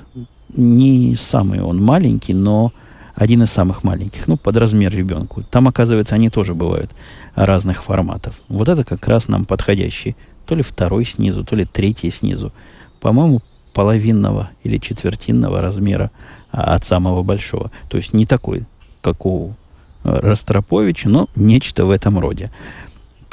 [0.56, 2.72] не самый он маленький, но
[3.14, 5.42] один из самых маленьких, ну, под размер ребенку.
[5.50, 6.90] Там, оказывается, они тоже бывают
[7.34, 8.40] разных форматов.
[8.48, 10.16] Вот это как раз нам подходящий.
[10.46, 12.52] То ли второй снизу, то ли третий снизу.
[13.00, 13.40] По-моему,
[13.72, 16.10] половинного или четвертинного размера
[16.50, 17.70] а, от самого большого.
[17.88, 18.64] То есть не такой,
[19.00, 19.54] как у
[20.04, 22.50] Ростроповича, но нечто в этом роде.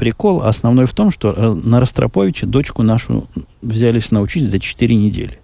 [0.01, 3.27] Прикол основной в том, что э, на Ростроповича дочку нашу
[3.61, 5.37] взялись научить за 4 недели.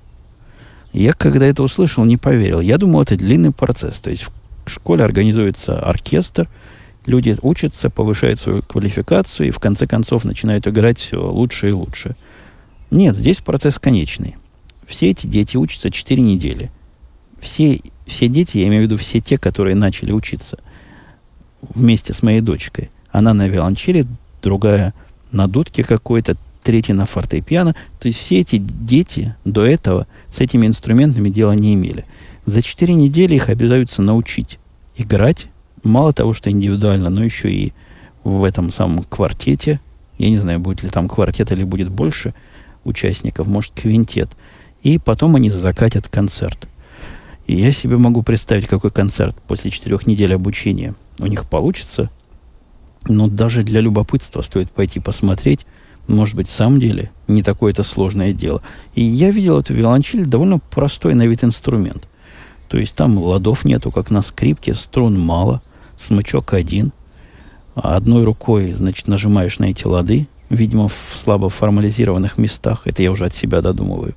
[0.94, 2.60] Я, когда это услышал, не поверил.
[2.60, 4.00] Я думал, это длинный процесс.
[4.00, 4.26] То есть
[4.66, 6.50] в школе организуется оркестр,
[7.06, 12.16] люди учатся, повышают свою квалификацию и в конце концов начинают играть все лучше и лучше.
[12.90, 14.38] Нет, здесь процесс конечный.
[14.88, 16.72] Все эти дети учатся 4 недели.
[17.40, 20.58] Все, все дети, я имею в виду все те, которые начали учиться
[21.62, 22.90] вместе с моей дочкой.
[23.12, 24.08] Она на виолончели,
[24.42, 24.94] другая
[25.32, 27.76] на дудке какой-то, третий на фортепиано.
[28.00, 32.06] То есть все эти дети до этого с этими инструментами дела не имели.
[32.46, 34.60] За четыре недели их обязуются научить
[34.96, 35.48] играть.
[35.84, 37.74] Мало того, что индивидуально, но еще и
[38.24, 39.80] в этом самом квартете.
[40.18, 42.34] Я не знаю, будет ли там квартет или будет больше
[42.84, 44.30] участников, может, квинтет.
[44.82, 46.68] И потом они закатят концерт.
[47.46, 52.10] И я себе могу представить, какой концерт после четырех недель обучения у них получится.
[53.08, 55.66] Но даже для любопытства стоит пойти посмотреть,
[56.08, 58.62] может быть, в самом деле не такое это сложное дело.
[58.96, 62.08] И я видел эту виолончель довольно простой на вид инструмент.
[62.70, 65.62] То есть там ладов нету, как на скрипке, струн мало,
[65.98, 66.92] смычок один.
[67.76, 72.82] Одной рукой, значит, нажимаешь на эти лады, видимо, в слабо формализированных местах.
[72.86, 74.16] Это я уже от себя додумываю.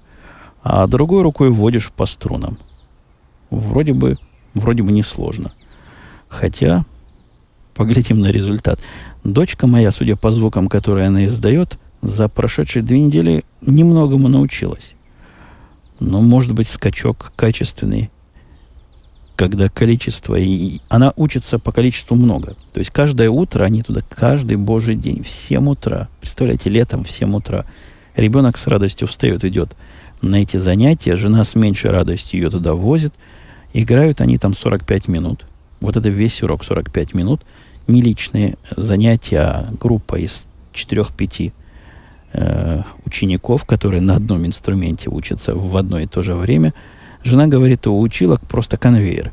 [0.62, 2.58] А другой рукой вводишь по струнам.
[3.50, 4.18] Вроде бы,
[4.54, 5.52] вроде бы несложно.
[6.28, 6.84] Хотя,
[7.80, 8.78] поглядим на результат.
[9.24, 14.92] Дочка моя, судя по звукам, которые она издает, за прошедшие две недели немногому научилась.
[15.98, 18.10] Но, может быть, скачок качественный,
[19.34, 20.34] когда количество...
[20.34, 22.54] И она учится по количеству много.
[22.74, 26.10] То есть каждое утро они туда, каждый божий день, в 7 утра.
[26.20, 27.64] Представляете, летом в 7 утра.
[28.14, 29.74] Ребенок с радостью встает, идет
[30.20, 31.16] на эти занятия.
[31.16, 33.14] Жена с меньшей радостью ее туда возит.
[33.72, 35.46] Играют они там 45 минут.
[35.80, 37.40] Вот это весь урок 45 минут–
[37.90, 41.52] не личные занятия, а группа из 4-5
[42.32, 46.72] э, учеников, которые на одном инструменте учатся в одно и то же время.
[47.22, 49.32] Жена говорит, у училок просто конвейер.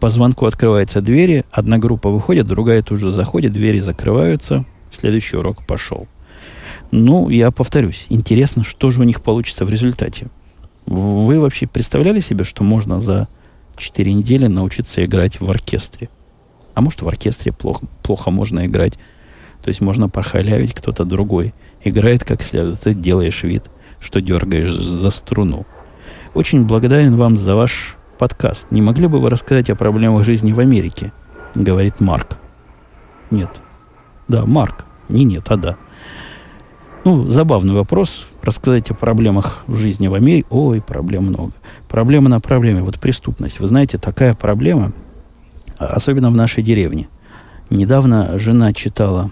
[0.00, 5.66] По звонку открываются двери, одна группа выходит, другая тут же заходит, двери закрываются, следующий урок
[5.66, 6.06] пошел.
[6.90, 10.28] Ну, я повторюсь, интересно, что же у них получится в результате.
[10.86, 13.28] Вы вообще представляли себе, что можно за
[13.76, 16.08] 4 недели научиться играть в оркестре?
[16.78, 19.00] А может, в оркестре плохо, плохо можно играть.
[19.62, 21.52] То есть можно похалявить кто-то другой.
[21.82, 22.78] Играет как следует.
[22.78, 23.64] Ты делаешь вид,
[23.98, 25.66] что дергаешь за струну.
[26.34, 28.70] Очень благодарен вам за ваш подкаст.
[28.70, 31.10] Не могли бы вы рассказать о проблемах жизни в Америке?
[31.56, 32.36] Говорит Марк.
[33.32, 33.60] Нет.
[34.28, 34.84] Да, Марк.
[35.08, 35.76] Не нет, а да.
[37.04, 38.28] Ну, забавный вопрос.
[38.40, 40.46] Рассказать о проблемах в жизни в Америке.
[40.50, 41.50] Ой, проблем много.
[41.88, 42.82] Проблема на проблеме.
[42.82, 43.58] Вот преступность.
[43.58, 44.92] Вы знаете, такая проблема,
[45.78, 47.08] особенно в нашей деревне.
[47.70, 49.30] Недавно жена читала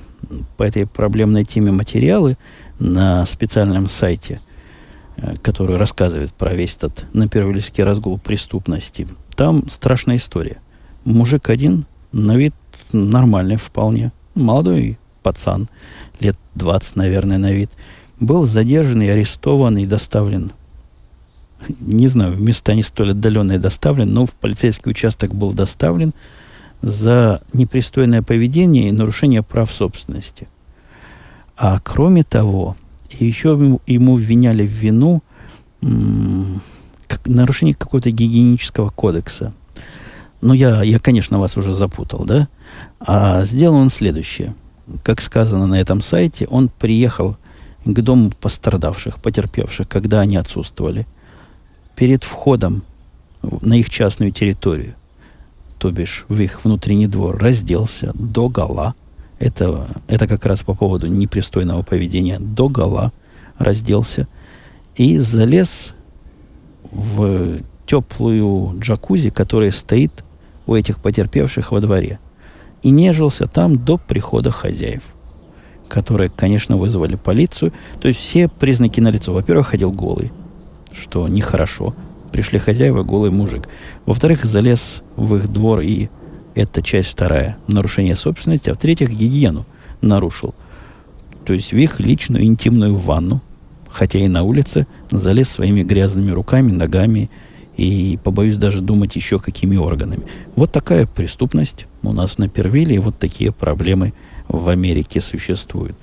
[0.57, 2.37] по этой проблемной теме материалы
[2.79, 4.41] на специальном сайте,
[5.17, 9.09] э, который рассказывает про весь этот напервельский разгул преступности.
[9.35, 10.59] Там страшная история.
[11.05, 12.55] Мужик один, на вид
[12.93, 15.69] нормальный вполне, молодой пацан,
[16.21, 17.71] лет 20, наверное, на вид,
[18.21, 20.53] был задержан и арестован и доставлен
[21.81, 26.13] не знаю, в места не столь отдаленные доставлен, но в полицейский участок был доставлен–
[26.83, 30.49] за непристойное поведение и нарушение прав собственности.
[31.57, 32.77] А кроме того,
[33.11, 35.23] еще ему, ему в вину
[37.09, 39.53] как, нарушение какого-то гигиенического кодекса.
[40.41, 42.49] Ну, я, я, конечно, вас уже запутал, да?
[43.01, 44.55] А сделал он следующее.
[45.03, 47.37] Как сказано на этом сайте, он приехал
[47.85, 51.07] к дому пострадавших, потерпевших, когда они отсутствовали.
[51.97, 52.83] Перед входом
[53.43, 54.95] на их частную территорию–
[55.79, 58.95] то бишь в их внутренний двор, разделся до гола.
[59.39, 62.39] Это, это как раз по поводу непристойного поведения.
[62.39, 63.13] До гола
[63.59, 64.27] разделся
[64.95, 65.95] и залез
[66.91, 70.25] в теплую джакузи, которая стоит
[70.67, 72.19] у этих потерпевших во дворе.
[72.83, 75.03] И нежился там до прихода хозяев,
[75.89, 77.73] которые, конечно, вызвали полицию.
[78.01, 79.33] То есть все признаки налицо.
[79.33, 80.33] Во-первых, ходил голый,
[80.97, 81.95] что нехорошо.
[82.33, 83.69] Пришли хозяева, голый мужик.
[84.05, 86.09] Во-вторых, залез в их двор и
[86.55, 87.59] это часть вторая.
[87.69, 88.71] Нарушение собственности.
[88.71, 89.67] А в-третьих, гигиену
[90.01, 90.55] нарушил.
[91.45, 93.41] То есть в их личную интимную ванну,
[93.89, 97.31] хотя и на улице, залез своими грязными руками, ногами
[97.77, 100.25] и, побоюсь даже думать, еще какими органами.
[100.57, 104.13] Вот такая преступность у нас на Первиле, и вот такие проблемы
[104.49, 105.97] в Америке существуют.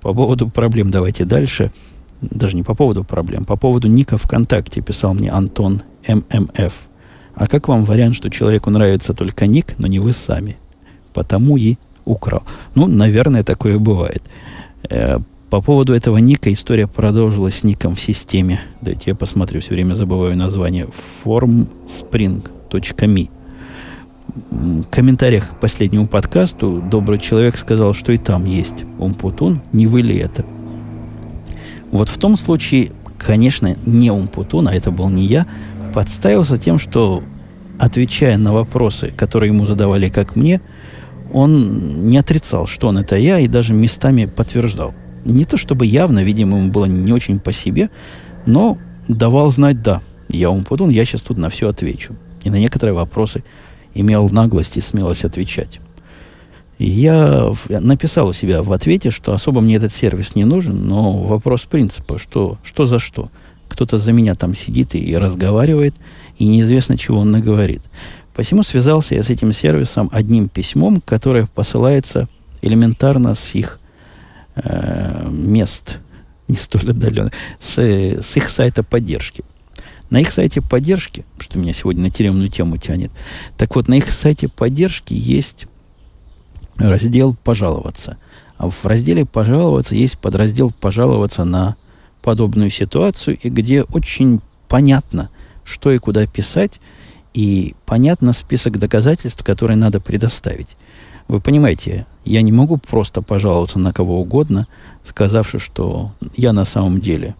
[0.00, 1.72] По поводу проблем давайте дальше.
[2.20, 6.88] Даже не по поводу проблем, по поводу ника ВКонтакте писал мне Антон ММФ.
[7.34, 10.56] А как вам вариант, что человеку нравится только ник, но не вы сами?
[11.14, 12.42] Потому и украл.
[12.74, 14.22] Ну, наверное, такое бывает.
[14.90, 15.18] Э,
[15.50, 18.60] по поводу этого ника история продолжилась с ником в системе.
[18.80, 20.88] Дайте я посмотрю, все время забываю название.
[21.24, 23.30] formspring.me
[24.50, 29.60] В комментариях к последнему подкасту добрый человек сказал, что и там есть Умпутун.
[29.72, 30.44] Не вы ли это?
[31.90, 35.46] Вот в том случае, конечно, не Умпутун, а это был не я,
[35.94, 37.22] подставился тем, что,
[37.78, 40.60] отвечая на вопросы, которые ему задавали, как мне,
[41.32, 44.94] он не отрицал, что он это я, и даже местами подтверждал.
[45.24, 47.90] Не то чтобы явно, видимо, ему было не очень по себе,
[48.46, 52.14] но давал знать, да, я Умпутун, я сейчас тут на все отвечу.
[52.44, 53.44] И на некоторые вопросы
[53.94, 55.80] имел наглость и смелость отвечать.
[56.78, 61.62] Я написал у себя в ответе, что особо мне этот сервис не нужен, но вопрос
[61.62, 63.30] принципа, что, что за что–
[63.68, 65.94] кто-то за меня там сидит и, разговаривает,
[66.38, 67.82] и неизвестно, чего он наговорит.
[68.34, 72.28] Посему связался я с этим сервисом одним письмом, которое посылается
[72.62, 73.80] элементарно с их
[74.56, 75.98] э, мест,
[76.46, 79.44] не столь отдаленных, с, с их сайта поддержки.
[80.10, 83.10] На их сайте поддержки, что меня сегодня на тюремную тему тянет,
[83.58, 85.66] так вот, на их сайте поддержки есть
[86.78, 88.16] раздел «Пожаловаться».
[88.56, 91.76] А в разделе «Пожаловаться» есть подраздел «Пожаловаться на
[92.22, 95.30] подобную ситуацию, и где очень понятно,
[95.64, 96.80] что и куда писать,
[97.34, 100.76] и понятно список доказательств, которые надо предоставить.
[101.28, 104.66] Вы понимаете, я не могу просто пожаловаться на кого угодно,
[105.04, 107.36] сказавши, что я на самом деле,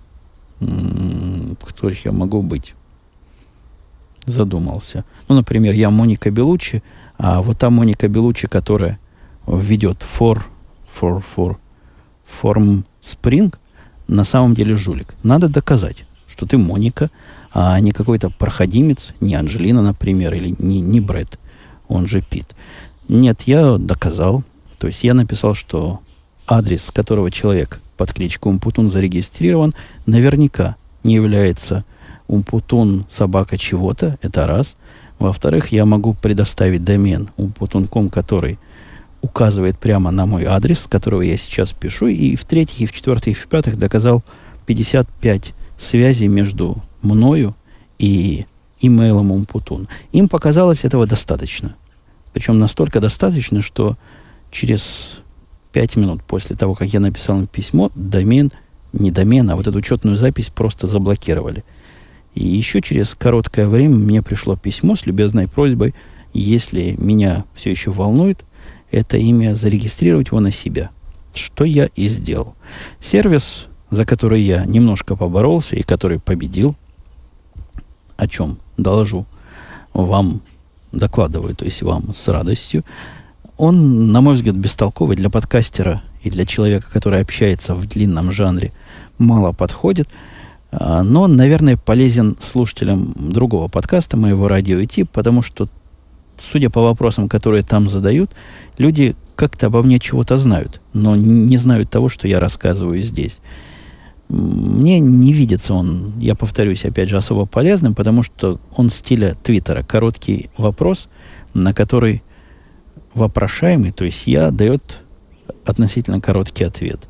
[0.61, 2.75] кто я могу быть,
[4.27, 5.05] задумался.
[5.29, 6.83] Ну, например, я Моника Белучи,
[7.17, 8.99] а вот та Моника Белучи, которая
[9.57, 10.43] ведет for,
[10.89, 11.57] for, for,
[12.27, 13.55] form Spring,
[14.07, 15.15] на самом деле жулик.
[15.23, 17.11] Надо доказать, что ты Моника,
[17.53, 21.39] а не какой-то проходимец, не Анжелина, например, или не, не Брэд,
[21.89, 22.55] он же Пит.
[23.09, 24.45] Нет, я доказал.
[24.79, 26.01] То есть я написал, что
[26.47, 29.75] адрес, с которого человек под кличкой Умпутун зарегистрирован,
[30.07, 31.85] наверняка не является
[32.27, 34.77] Умпутун собака чего-то, это раз.
[35.19, 38.59] Во-вторых, я могу предоставить домен umпутун.com, который
[39.23, 43.41] указывает прямо на мой адрес, с которого я сейчас пишу, и в-третьих, и в-четвертых, и
[43.41, 44.23] в-пятых доказал
[44.67, 47.55] 55 связей между мною
[47.99, 48.47] и
[48.81, 49.89] имейлом Умпутун.
[50.13, 51.75] Им показалось этого достаточно.
[52.33, 53.97] Причем настолько достаточно, что
[54.51, 55.19] через
[55.73, 58.53] 5 минут после того, как я написал им письмо, домен,
[58.93, 61.65] не домен, а вот эту учетную запись просто заблокировали.
[62.35, 65.95] И еще через короткое время мне пришло письмо с любезной просьбой,
[66.33, 68.45] если меня все еще волнует,
[68.91, 70.91] это имя, зарегистрировать его на себя.
[71.35, 72.55] Что я и сделал.
[73.01, 76.75] Сервис, за который я немножко поборолся и который победил,
[78.17, 79.27] о чем доложу
[79.95, 80.41] вам,
[80.93, 82.85] докладываю, то есть вам с радостью,
[83.57, 88.73] он, на мой взгляд, бестолковый для подкастера и для человека, который общается в длинном жанре,
[89.19, 90.09] мало подходит,
[90.71, 95.69] а, но, наверное, полезен слушателям другого подкаста моего радио идти, потому что
[96.41, 98.31] судя по вопросам, которые там задают,
[98.79, 103.39] люди как-то обо мне чего-то знают, но не знают того, что я рассказываю здесь.
[104.29, 109.83] Мне не видится он, я повторюсь, опять же, особо полезным, потому что он стиля Твиттера.
[109.83, 111.09] Короткий вопрос,
[111.55, 112.23] на который
[113.15, 114.99] вопрошаемый, то есть я, дает
[115.65, 117.09] относительно короткий ответ.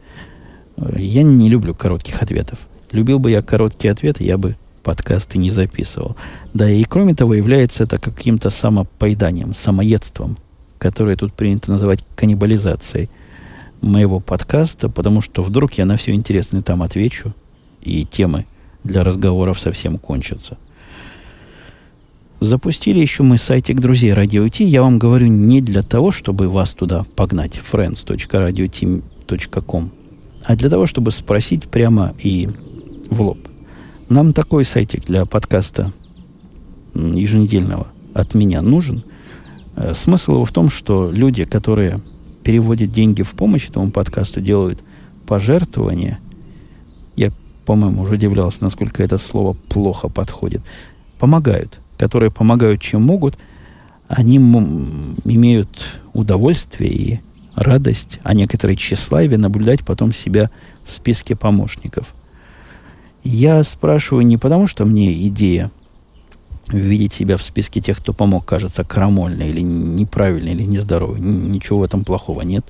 [0.97, 2.59] Я не люблю коротких ответов.
[2.93, 6.17] Любил бы я короткий ответ, я бы подкасты не записывал.
[6.55, 10.39] Да и кроме того, является это каким-то самопоеданием, самоедством,
[10.79, 13.09] которое тут принято называть каннибализацией
[13.81, 17.35] моего подкаста, потому что вдруг я на все интересное там отвечу,
[17.83, 18.47] и темы
[18.85, 20.57] для разговоров совсем кончатся.
[22.41, 24.63] Запустили еще мы сайтик друзей Радио Ти.
[24.65, 29.91] Я вам говорю не для того, чтобы вас туда погнать, friends.radiot.com,
[30.45, 32.49] а для того, чтобы спросить прямо и
[33.11, 33.39] в лоб–
[34.09, 35.93] нам такой сайтик для подкаста
[36.95, 39.03] еженедельного от меня нужен.
[39.77, 42.01] Э, смысл его в том, что люди, которые
[42.43, 44.83] переводят деньги в помощь этому подкасту, делают
[45.27, 46.19] пожертвования.
[47.17, 47.33] Я,
[47.67, 50.63] по-моему, уже удивлялся, насколько это слово плохо подходит.
[51.19, 51.79] Помогают.
[51.99, 53.37] Которые помогают, чем могут.
[54.09, 57.21] Они имеют удовольствие и
[57.55, 60.51] радость, а некоторые тщеславие наблюдать потом себя
[60.87, 62.15] в списке помощников.
[63.25, 65.71] Я спрашиваю не потому, что мне идея
[66.69, 71.21] видеть себя в списке тех, кто помог, кажется крамольной или неправильной, или нездоровой.
[71.21, 72.67] Ничего в этом плохого нет.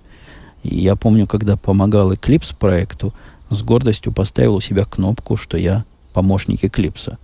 [0.62, 3.12] И я помню, когда помогал Eclipse проекту,
[3.50, 7.16] с гордостью поставил у себя кнопку, что я помощник Eclipse.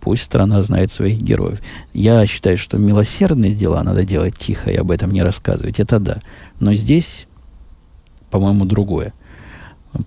[0.00, 1.60] Пусть страна знает своих героев.
[1.92, 5.80] Я считаю, что милосердные дела надо делать тихо и об этом не рассказывать.
[5.80, 6.20] Это да.
[6.60, 7.26] Но здесь,
[8.30, 9.12] по-моему, другое.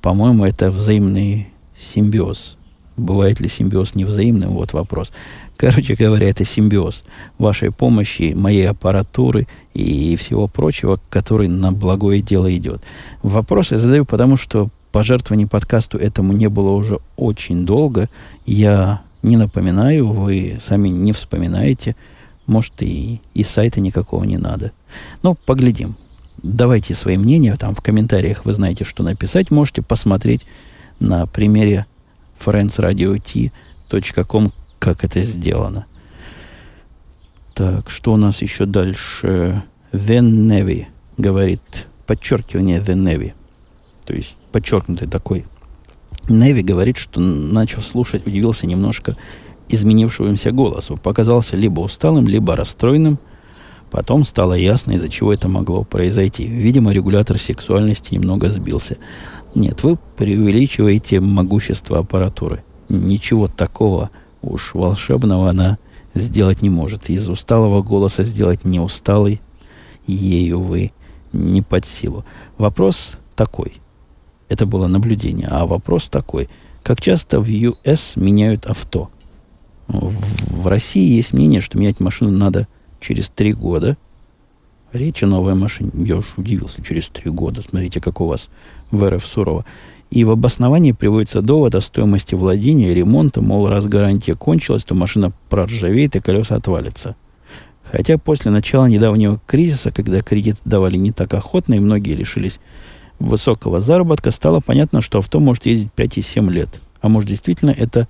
[0.01, 1.49] По-моему, это взаимный
[1.81, 2.57] симбиоз.
[2.97, 4.51] Бывает ли симбиоз невзаимным?
[4.51, 5.11] Вот вопрос.
[5.57, 7.03] Короче говоря, это симбиоз
[7.37, 12.81] вашей помощи, моей аппаратуры и всего прочего, который на благое дело идет.
[13.21, 18.09] Вопрос я задаю, потому что пожертвований подкасту этому не было уже очень долго.
[18.45, 21.95] Я не напоминаю, вы сами не вспоминаете.
[22.47, 24.71] Может, и, и сайта никакого не надо.
[25.23, 25.95] Ну, поглядим.
[26.43, 27.55] Давайте свои мнения.
[27.55, 29.51] Там в комментариях вы знаете, что написать.
[29.51, 30.45] Можете посмотреть
[31.01, 31.85] на примере
[32.39, 35.85] friendsradiot.com, как это сделано.
[37.53, 39.61] Так, что у нас еще дальше?
[39.91, 40.85] Navy
[41.17, 43.33] говорит, подчеркивание Navy.
[44.05, 45.45] То есть подчеркнутый такой.
[46.29, 49.17] Неви говорит, что начав слушать, удивился немножко
[49.69, 50.97] изменившемуся голосу.
[50.97, 53.19] Показался либо усталым, либо расстроенным.
[53.89, 56.45] Потом стало ясно, из-за чего это могло произойти.
[56.45, 58.97] Видимо, регулятор сексуальности немного сбился.
[59.55, 62.63] Нет, вы преувеличиваете могущество аппаратуры.
[62.89, 64.09] Ничего такого
[64.41, 65.77] уж волшебного она
[66.13, 67.09] сделать не может.
[67.09, 69.41] Из усталого голоса сделать не усталый
[70.07, 70.91] ею вы
[71.33, 72.25] не под силу.
[72.57, 73.81] Вопрос такой.
[74.49, 75.47] Это было наблюдение.
[75.49, 76.49] А вопрос такой.
[76.83, 79.09] Как часто в US меняют авто?
[79.87, 82.67] В, в России есть мнение, что менять машину надо
[82.99, 83.97] через три года.
[84.91, 85.91] Речь о новой машине.
[85.93, 86.83] Я уж удивился.
[86.83, 87.61] Через три года.
[87.61, 88.49] Смотрите, как у вас
[88.91, 89.65] в РФ сурово.
[90.09, 94.93] И в обосновании приводится довод о стоимости владения и ремонта, мол, раз гарантия кончилась, то
[94.93, 97.15] машина проржавеет и колеса отвалятся.
[97.83, 102.59] Хотя после начала недавнего кризиса, когда кредит давали не так охотно, и многие лишились
[103.19, 106.81] высокого заработка, стало понятно, что авто может ездить 5 и 7 лет.
[107.01, 108.07] А может, действительно, это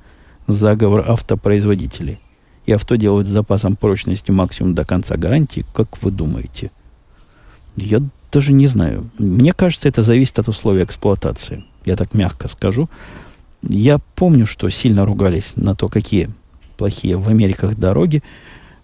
[0.48, 2.20] заговор автопроизводителей.
[2.66, 6.72] И авто делают с запасом прочности максимум до конца гарантии, как вы думаете?
[7.76, 8.02] Я
[8.32, 9.10] даже не знаю.
[9.18, 11.64] Мне кажется, это зависит от условий эксплуатации.
[11.86, 12.90] Я так мягко скажу.
[13.62, 16.30] Я помню, что сильно ругались на то, какие
[16.78, 18.24] плохие в Америках дороги,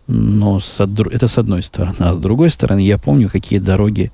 [0.07, 1.95] но с, это с одной стороны.
[1.99, 4.11] А с другой стороны, я помню, какие дороги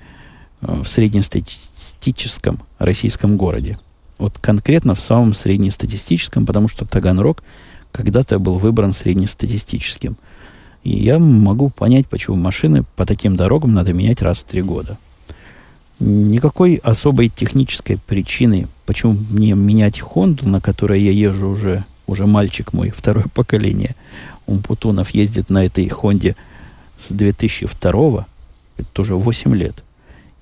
[0.62, 3.78] э, в среднестатистическом российском городе.
[4.18, 7.44] Вот конкретно в самом среднестатистическом, потому что Таганрог
[7.92, 10.18] когда-то был выбран среднестатистическим.
[10.84, 14.98] И я могу понять, почему машины по таким дорогам надо менять раз в три года.
[16.00, 22.74] Никакой особой технической причины, почему мне менять Хонду, на которой я езжу уже, уже мальчик
[22.74, 23.96] мой, второе поколение,
[24.46, 26.36] Умпутунов ездит на этой Хонде
[26.98, 28.26] с 2002
[28.78, 29.84] это тоже 8 лет,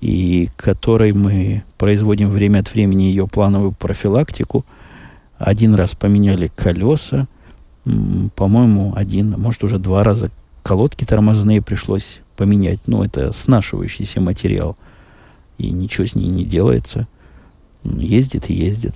[0.00, 4.64] и которой мы производим время от времени ее плановую профилактику.
[5.38, 7.26] Один раз поменяли колеса,
[8.36, 10.30] по-моему, один, может, уже два раза
[10.62, 12.80] колодки тормозные пришлось поменять.
[12.86, 14.76] Ну, это снашивающийся материал–
[15.62, 17.06] и ничего с ней не делается.
[17.84, 18.94] Ездит и ездит.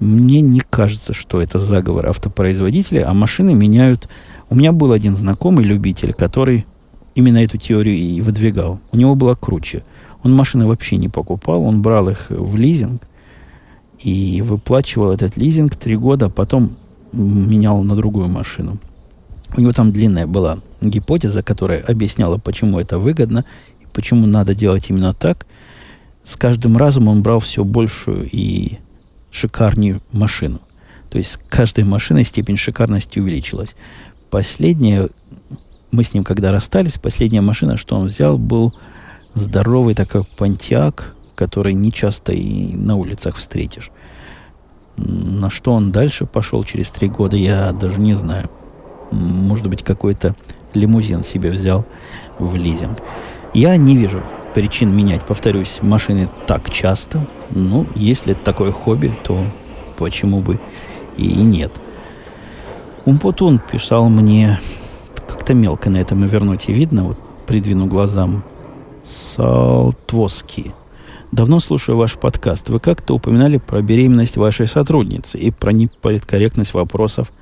[0.00, 4.08] Мне не кажется, что это заговор автопроизводителя, а машины меняют.
[4.50, 6.66] У меня был один знакомый любитель, который
[7.14, 8.80] именно эту теорию и выдвигал.
[8.90, 9.84] У него было круче.
[10.22, 13.02] Он машины вообще не покупал, он брал их в лизинг
[14.00, 16.76] и выплачивал этот лизинг три года, а потом
[17.12, 18.78] менял на другую машину.
[19.56, 23.44] У него там длинная была гипотеза, которая объясняла, почему это выгодно
[23.92, 25.46] почему надо делать именно так,
[26.24, 28.78] с каждым разом он брал все большую и
[29.30, 30.60] шикарнее машину.
[31.10, 33.76] То есть с каждой машиной степень шикарности увеличилась.
[34.30, 35.08] Последняя,
[35.90, 38.74] мы с ним когда расстались, последняя машина, что он взял, был
[39.34, 43.90] здоровый такой понтиак, который не часто и на улицах встретишь.
[44.96, 48.50] На что он дальше пошел через три года, я даже не знаю.
[49.10, 50.34] Может быть, какой-то
[50.74, 51.84] лимузин себе взял
[52.38, 52.98] в лизинг.
[53.54, 54.22] Я не вижу
[54.54, 57.26] причин менять, повторюсь, машины так часто.
[57.50, 59.44] Ну, если такое хобби, то
[59.96, 60.60] почему бы
[61.16, 61.80] и нет.
[63.04, 64.58] Умпутун писал мне,
[65.28, 68.44] как-то мелко на этом и вернуть и видно, вот придвину глазам,
[69.04, 70.72] Салтвоски.
[71.32, 72.68] Давно слушаю ваш подкаст.
[72.68, 77.32] Вы как-то упоминали про беременность вашей сотрудницы и про неполиткорректность вопросов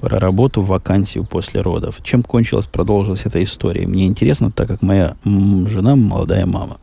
[0.00, 2.00] про работу, вакансию после родов.
[2.02, 3.86] Чем кончилась, продолжилась эта история?
[3.86, 6.78] Мне интересно, так как моя жена молодая мама.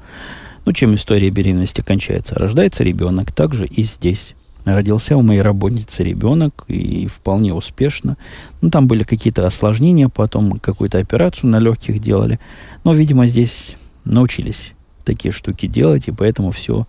[0.64, 2.36] Ну, чем история беременности кончается?
[2.36, 4.34] Рождается ребенок, также и здесь.
[4.64, 8.16] Родился у моей работницы ребенок, и вполне успешно.
[8.62, 12.40] Ну, там были какие-то осложнения, потом какую-то операцию на легких делали.
[12.86, 13.76] Но, видимо, здесь
[14.06, 14.74] научились
[15.10, 16.86] такие штуки делать, и поэтому все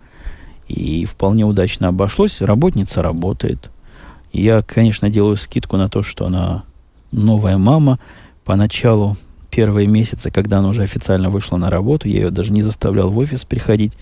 [0.67, 2.39] и вполне удачно обошлось.
[2.41, 3.71] Работница работает.
[4.31, 6.63] Я, конечно, делаю скидку на то, что она
[7.11, 7.99] новая мама.
[8.45, 9.17] Поначалу,
[9.49, 13.17] первые месяцы, когда она уже официально вышла на работу, я ее даже не заставлял в
[13.17, 13.97] офис приходить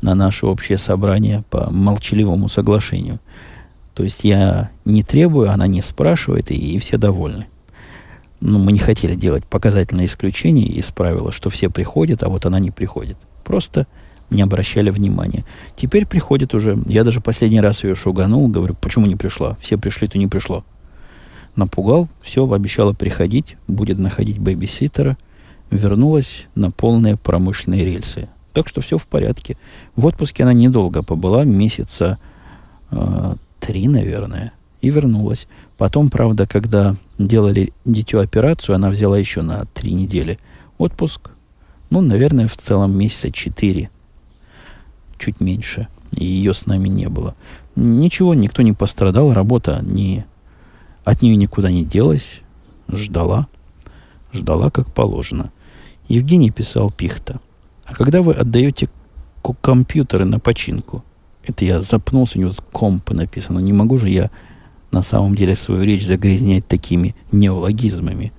[0.00, 3.20] на наше общее собрание по молчаливому соглашению.
[3.94, 7.46] То есть я не требую, она не спрашивает, и, и все довольны.
[8.40, 12.60] Ну, мы не хотели делать показательное исключение из правила, что все приходят, а вот она
[12.60, 13.16] не приходит.
[13.48, 13.86] Просто
[14.28, 15.42] не обращали внимания.
[15.74, 19.56] Теперь приходит уже, я даже последний раз ее шуганул, говорю, почему не пришла?
[19.58, 20.66] Все пришли, то не пришло.
[21.56, 25.16] Напугал, все, обещала приходить, будет находить бэбиситера.
[25.70, 28.28] Вернулась на полные промышленные рельсы.
[28.52, 29.56] Так что все в порядке.
[29.96, 32.18] В отпуске она недолго побыла, месяца
[32.90, 35.48] э, три, наверное, и вернулась.
[35.78, 40.38] Потом, правда, когда делали дитю операцию, она взяла еще на три недели
[40.76, 41.30] отпуск.
[41.90, 43.90] Ну, наверное, в целом месяца четыре
[45.18, 47.34] чуть меньше, и ее с нами не было.
[47.76, 50.24] Ничего, никто не пострадал, работа не,
[51.04, 52.40] от нее никуда не делась,
[52.90, 53.48] ждала,
[54.32, 55.50] ждала как положено.
[56.08, 57.40] Евгений писал Пихта.
[57.84, 58.88] А когда вы отдаете
[59.60, 61.04] компьютеры на починку,
[61.44, 64.30] это я запнулся, у него тут компы написано, не могу же я
[64.90, 68.32] на самом деле свою речь загрязнять такими неологизмами.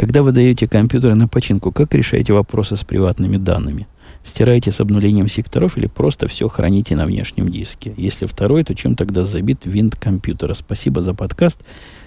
[0.00, 3.86] Когда вы даете компьютеры на починку, как решаете вопросы с приватными данными–
[4.22, 7.94] Стираете с обнулением секторов или просто все храните на внешнем диске?
[7.96, 10.54] Если второй, то чем тогда забит винт компьютера?
[10.54, 11.60] Спасибо за подкаст.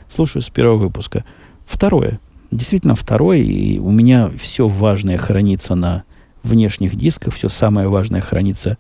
[0.08, 1.24] Слушаю с первого выпуска.
[1.66, 2.20] Второе.
[2.52, 3.40] Действительно, второе.
[3.40, 6.04] И у меня все важное хранится на
[6.44, 7.34] внешних дисках.
[7.34, 8.78] Все самое важное хранится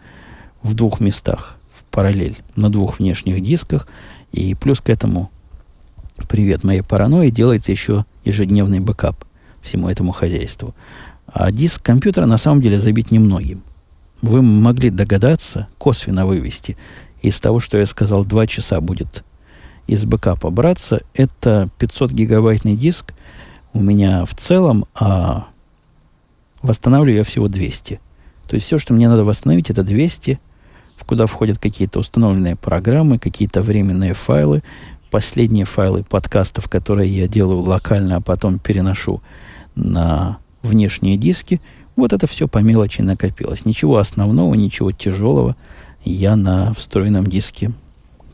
[0.62, 2.38] в двух местах в параллель.
[2.56, 3.88] На двух внешних дисках.
[4.32, 5.32] И плюс к этому,
[6.28, 9.26] привет моей паранойи, делается еще ежедневный бэкап
[9.62, 10.76] всему этому хозяйству.
[11.28, 13.64] А диск компьютера на самом деле забит немногим.
[14.22, 16.78] Вы могли догадаться, косвенно вывести
[17.22, 19.24] из того, что я сказал, 2 часа будет
[19.88, 21.02] из бэкапа браться.
[21.14, 23.14] Это 500 гигабайтный диск
[23.74, 25.48] у меня в целом, а
[26.62, 28.00] восстанавливаю я всего 200.
[28.48, 30.40] То есть все, что мне надо восстановить, это 200,
[31.06, 34.62] куда входят какие-то установленные программы, какие-то временные файлы,
[35.14, 39.22] последние файлы подкастов, которые я делаю локально, а потом переношу
[39.76, 41.62] на внешние диски,
[41.96, 43.64] вот это все по мелочи накопилось.
[43.64, 45.56] Ничего основного, ничего тяжелого
[46.04, 47.74] я на встроенном диске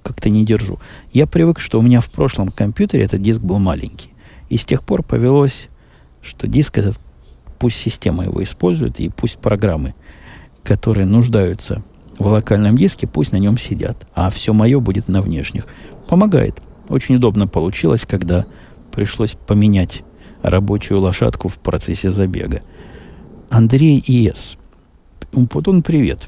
[0.04, 0.80] как-то не держу.
[1.12, 4.14] Я привык, что у меня в прошлом компьютере этот диск был маленький.
[4.48, 5.68] И с тех пор повелось,
[6.22, 6.98] что диск этот,
[7.60, 9.96] пусть система его использует, и пусть программы,
[10.64, 11.84] которые нуждаются
[12.18, 14.08] в локальном диске, пусть на нем сидят.
[14.16, 15.68] А все мое будет на внешних.
[16.08, 16.62] Помогает.
[16.90, 18.46] Очень удобно получилось, когда
[18.92, 20.04] пришлось поменять
[20.42, 22.62] рабочую лошадку в процессе забега.
[23.50, 24.58] Андрей И.С.
[25.32, 26.28] Умпутун, привет.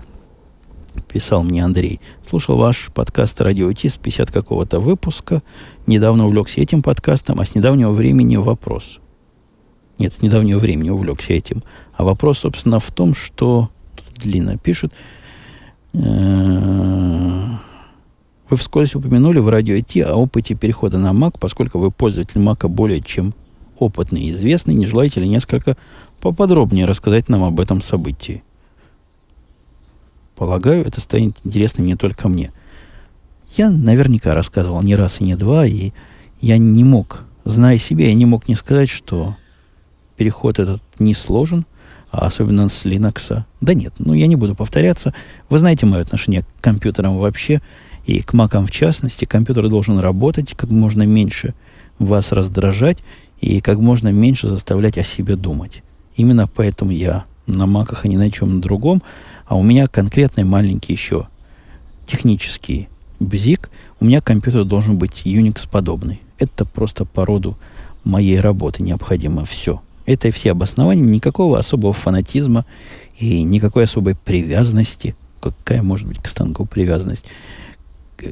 [1.08, 2.00] Писал мне Андрей.
[2.28, 5.42] Слушал ваш подкаст «Радио Ти» с 50 какого-то выпуска.
[5.88, 9.00] Недавно увлекся этим подкастом, а с недавнего времени вопрос.
[9.98, 11.64] Нет, с недавнего времени увлекся этим.
[11.94, 13.70] А вопрос, собственно, в том, что...
[13.96, 14.94] Тут длинно пишет.
[15.94, 17.46] Э,
[18.52, 22.68] вы вскользь упомянули в радио Ти о опыте перехода на Mac, поскольку вы пользователь Mac
[22.68, 23.34] более чем
[23.80, 25.78] опытный и известный, не желаете ли несколько
[26.20, 28.44] поподробнее рассказать нам об этом событии?
[30.36, 32.52] Полагаю, это станет интересным не только мне.
[33.56, 35.94] Я наверняка рассказывал не раз и не два, и
[36.42, 39.38] я не мог, зная себя, я не мог не сказать, что
[40.18, 41.66] переход этот не сложен,
[42.12, 43.44] а особенно с Linux.
[43.62, 45.14] Да нет, ну я не буду повторяться.
[45.50, 47.62] Вы знаете мое отношение к компьютерам вообще,
[48.06, 49.26] и к макам в частности.
[49.26, 51.54] Компьютер должен работать как можно меньше
[52.00, 53.04] вас раздражать,
[53.42, 55.84] и как можно меньше заставлять о себе думать.
[56.16, 59.02] Именно поэтому я на маках, а не на чем другом,
[59.46, 61.28] а у меня конкретный маленький еще
[62.06, 62.88] технический
[63.20, 66.22] бзик, у меня компьютер должен быть Unix-подобный.
[66.38, 67.58] Это просто по роду
[68.04, 69.82] моей работы необходимо все.
[70.06, 72.66] Это и все обоснования, никакого особого фанатизма
[73.18, 75.16] и никакой особой привязанности.
[75.40, 77.26] Какая может быть к станку привязанность?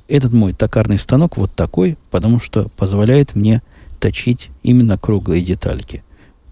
[0.07, 3.61] Этот мой токарный станок вот такой, потому что позволяет мне–
[3.99, 6.03] точить именно круглые детальки.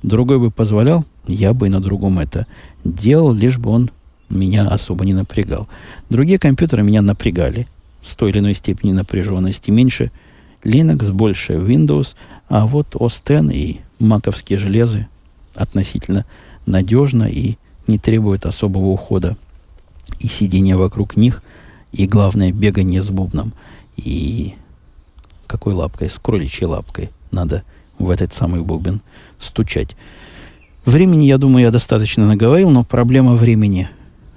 [0.03, 2.45] Другой бы позволял, я бы на другом это
[2.83, 3.89] делал, лишь бы он
[4.29, 5.67] меня особо не напрягал.
[6.09, 7.67] Другие компьютеры меня напрягали
[8.01, 9.71] с той или иной степени напряженности.
[9.71, 10.11] Меньше
[10.63, 12.15] Linux, больше Windows,
[12.49, 15.07] а вот OS X и маковские железы
[15.55, 16.25] относительно
[16.65, 17.55] надежно и
[17.87, 19.37] не требуют особого ухода
[20.19, 21.41] и сидения вокруг них,
[21.91, 23.53] и, главное, бегание с бубном.
[23.95, 24.55] И
[25.47, 26.09] какой лапкой?
[26.09, 27.63] С кроличьей лапкой надо
[27.97, 29.01] в этот самый бубен
[29.39, 29.95] стучать.
[30.85, 33.89] Времени, я думаю, я достаточно наговорил, но проблема времени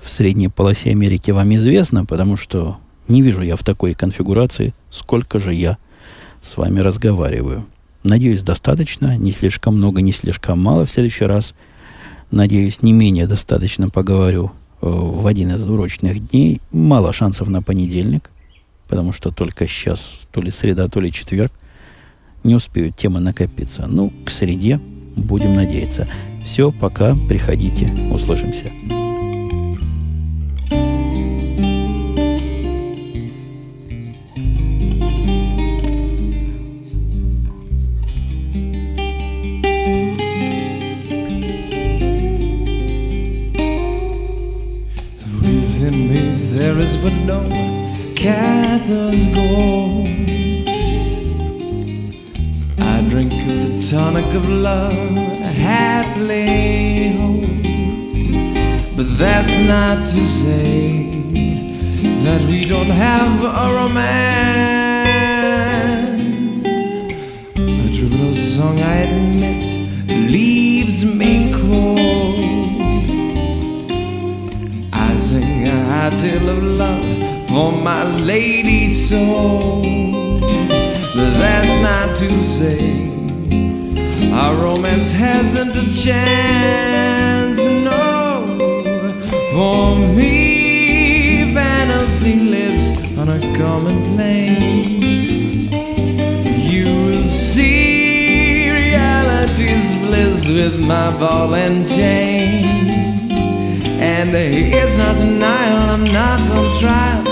[0.03, 5.39] в средней полосе Америки вам известна, потому что не вижу я в такой конфигурации, сколько
[5.39, 5.79] же я
[6.43, 7.67] с вами разговариваю.
[8.03, 11.55] Надеюсь, достаточно, не слишком много, не слишком мало в следующий раз.
[12.31, 16.61] Надеюсь, не менее достаточно поговорю в один из урочных дней.
[16.73, 18.31] Мало шансов на понедельник,
[18.89, 21.53] потому что только сейчас, то ли среда, то ли четверг,
[22.45, 23.87] не успеют темы накопиться.
[23.87, 24.81] Ну, к среде
[25.17, 26.09] будем надеяться.
[26.45, 28.73] Все, пока, приходите, услышимся.
[47.03, 50.07] But no one gathers gold.
[52.79, 58.97] I drink of the tonic of love, happily hold.
[58.97, 61.09] But that's not to say
[62.25, 64.61] that we don't have a romance.
[67.57, 69.73] A troubadour song, I admit,
[70.31, 71.50] leaves me
[75.67, 77.05] a tale of love
[77.49, 79.83] for my lady soul.
[81.15, 83.09] But that's not to say
[84.33, 87.59] our romance hasn't a chance.
[87.59, 88.57] No,
[89.53, 95.71] for me, fantasy lives on a common plane.
[96.73, 103.00] You will see reality's bliss with my ball and chain.
[104.21, 107.25] And it's not denial, I'm not on trial,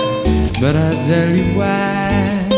[0.59, 2.49] but I tell you why.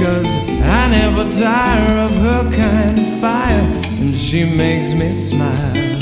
[0.00, 3.68] Cause I never tire of her kind of fire,
[3.98, 5.97] and she makes me smile.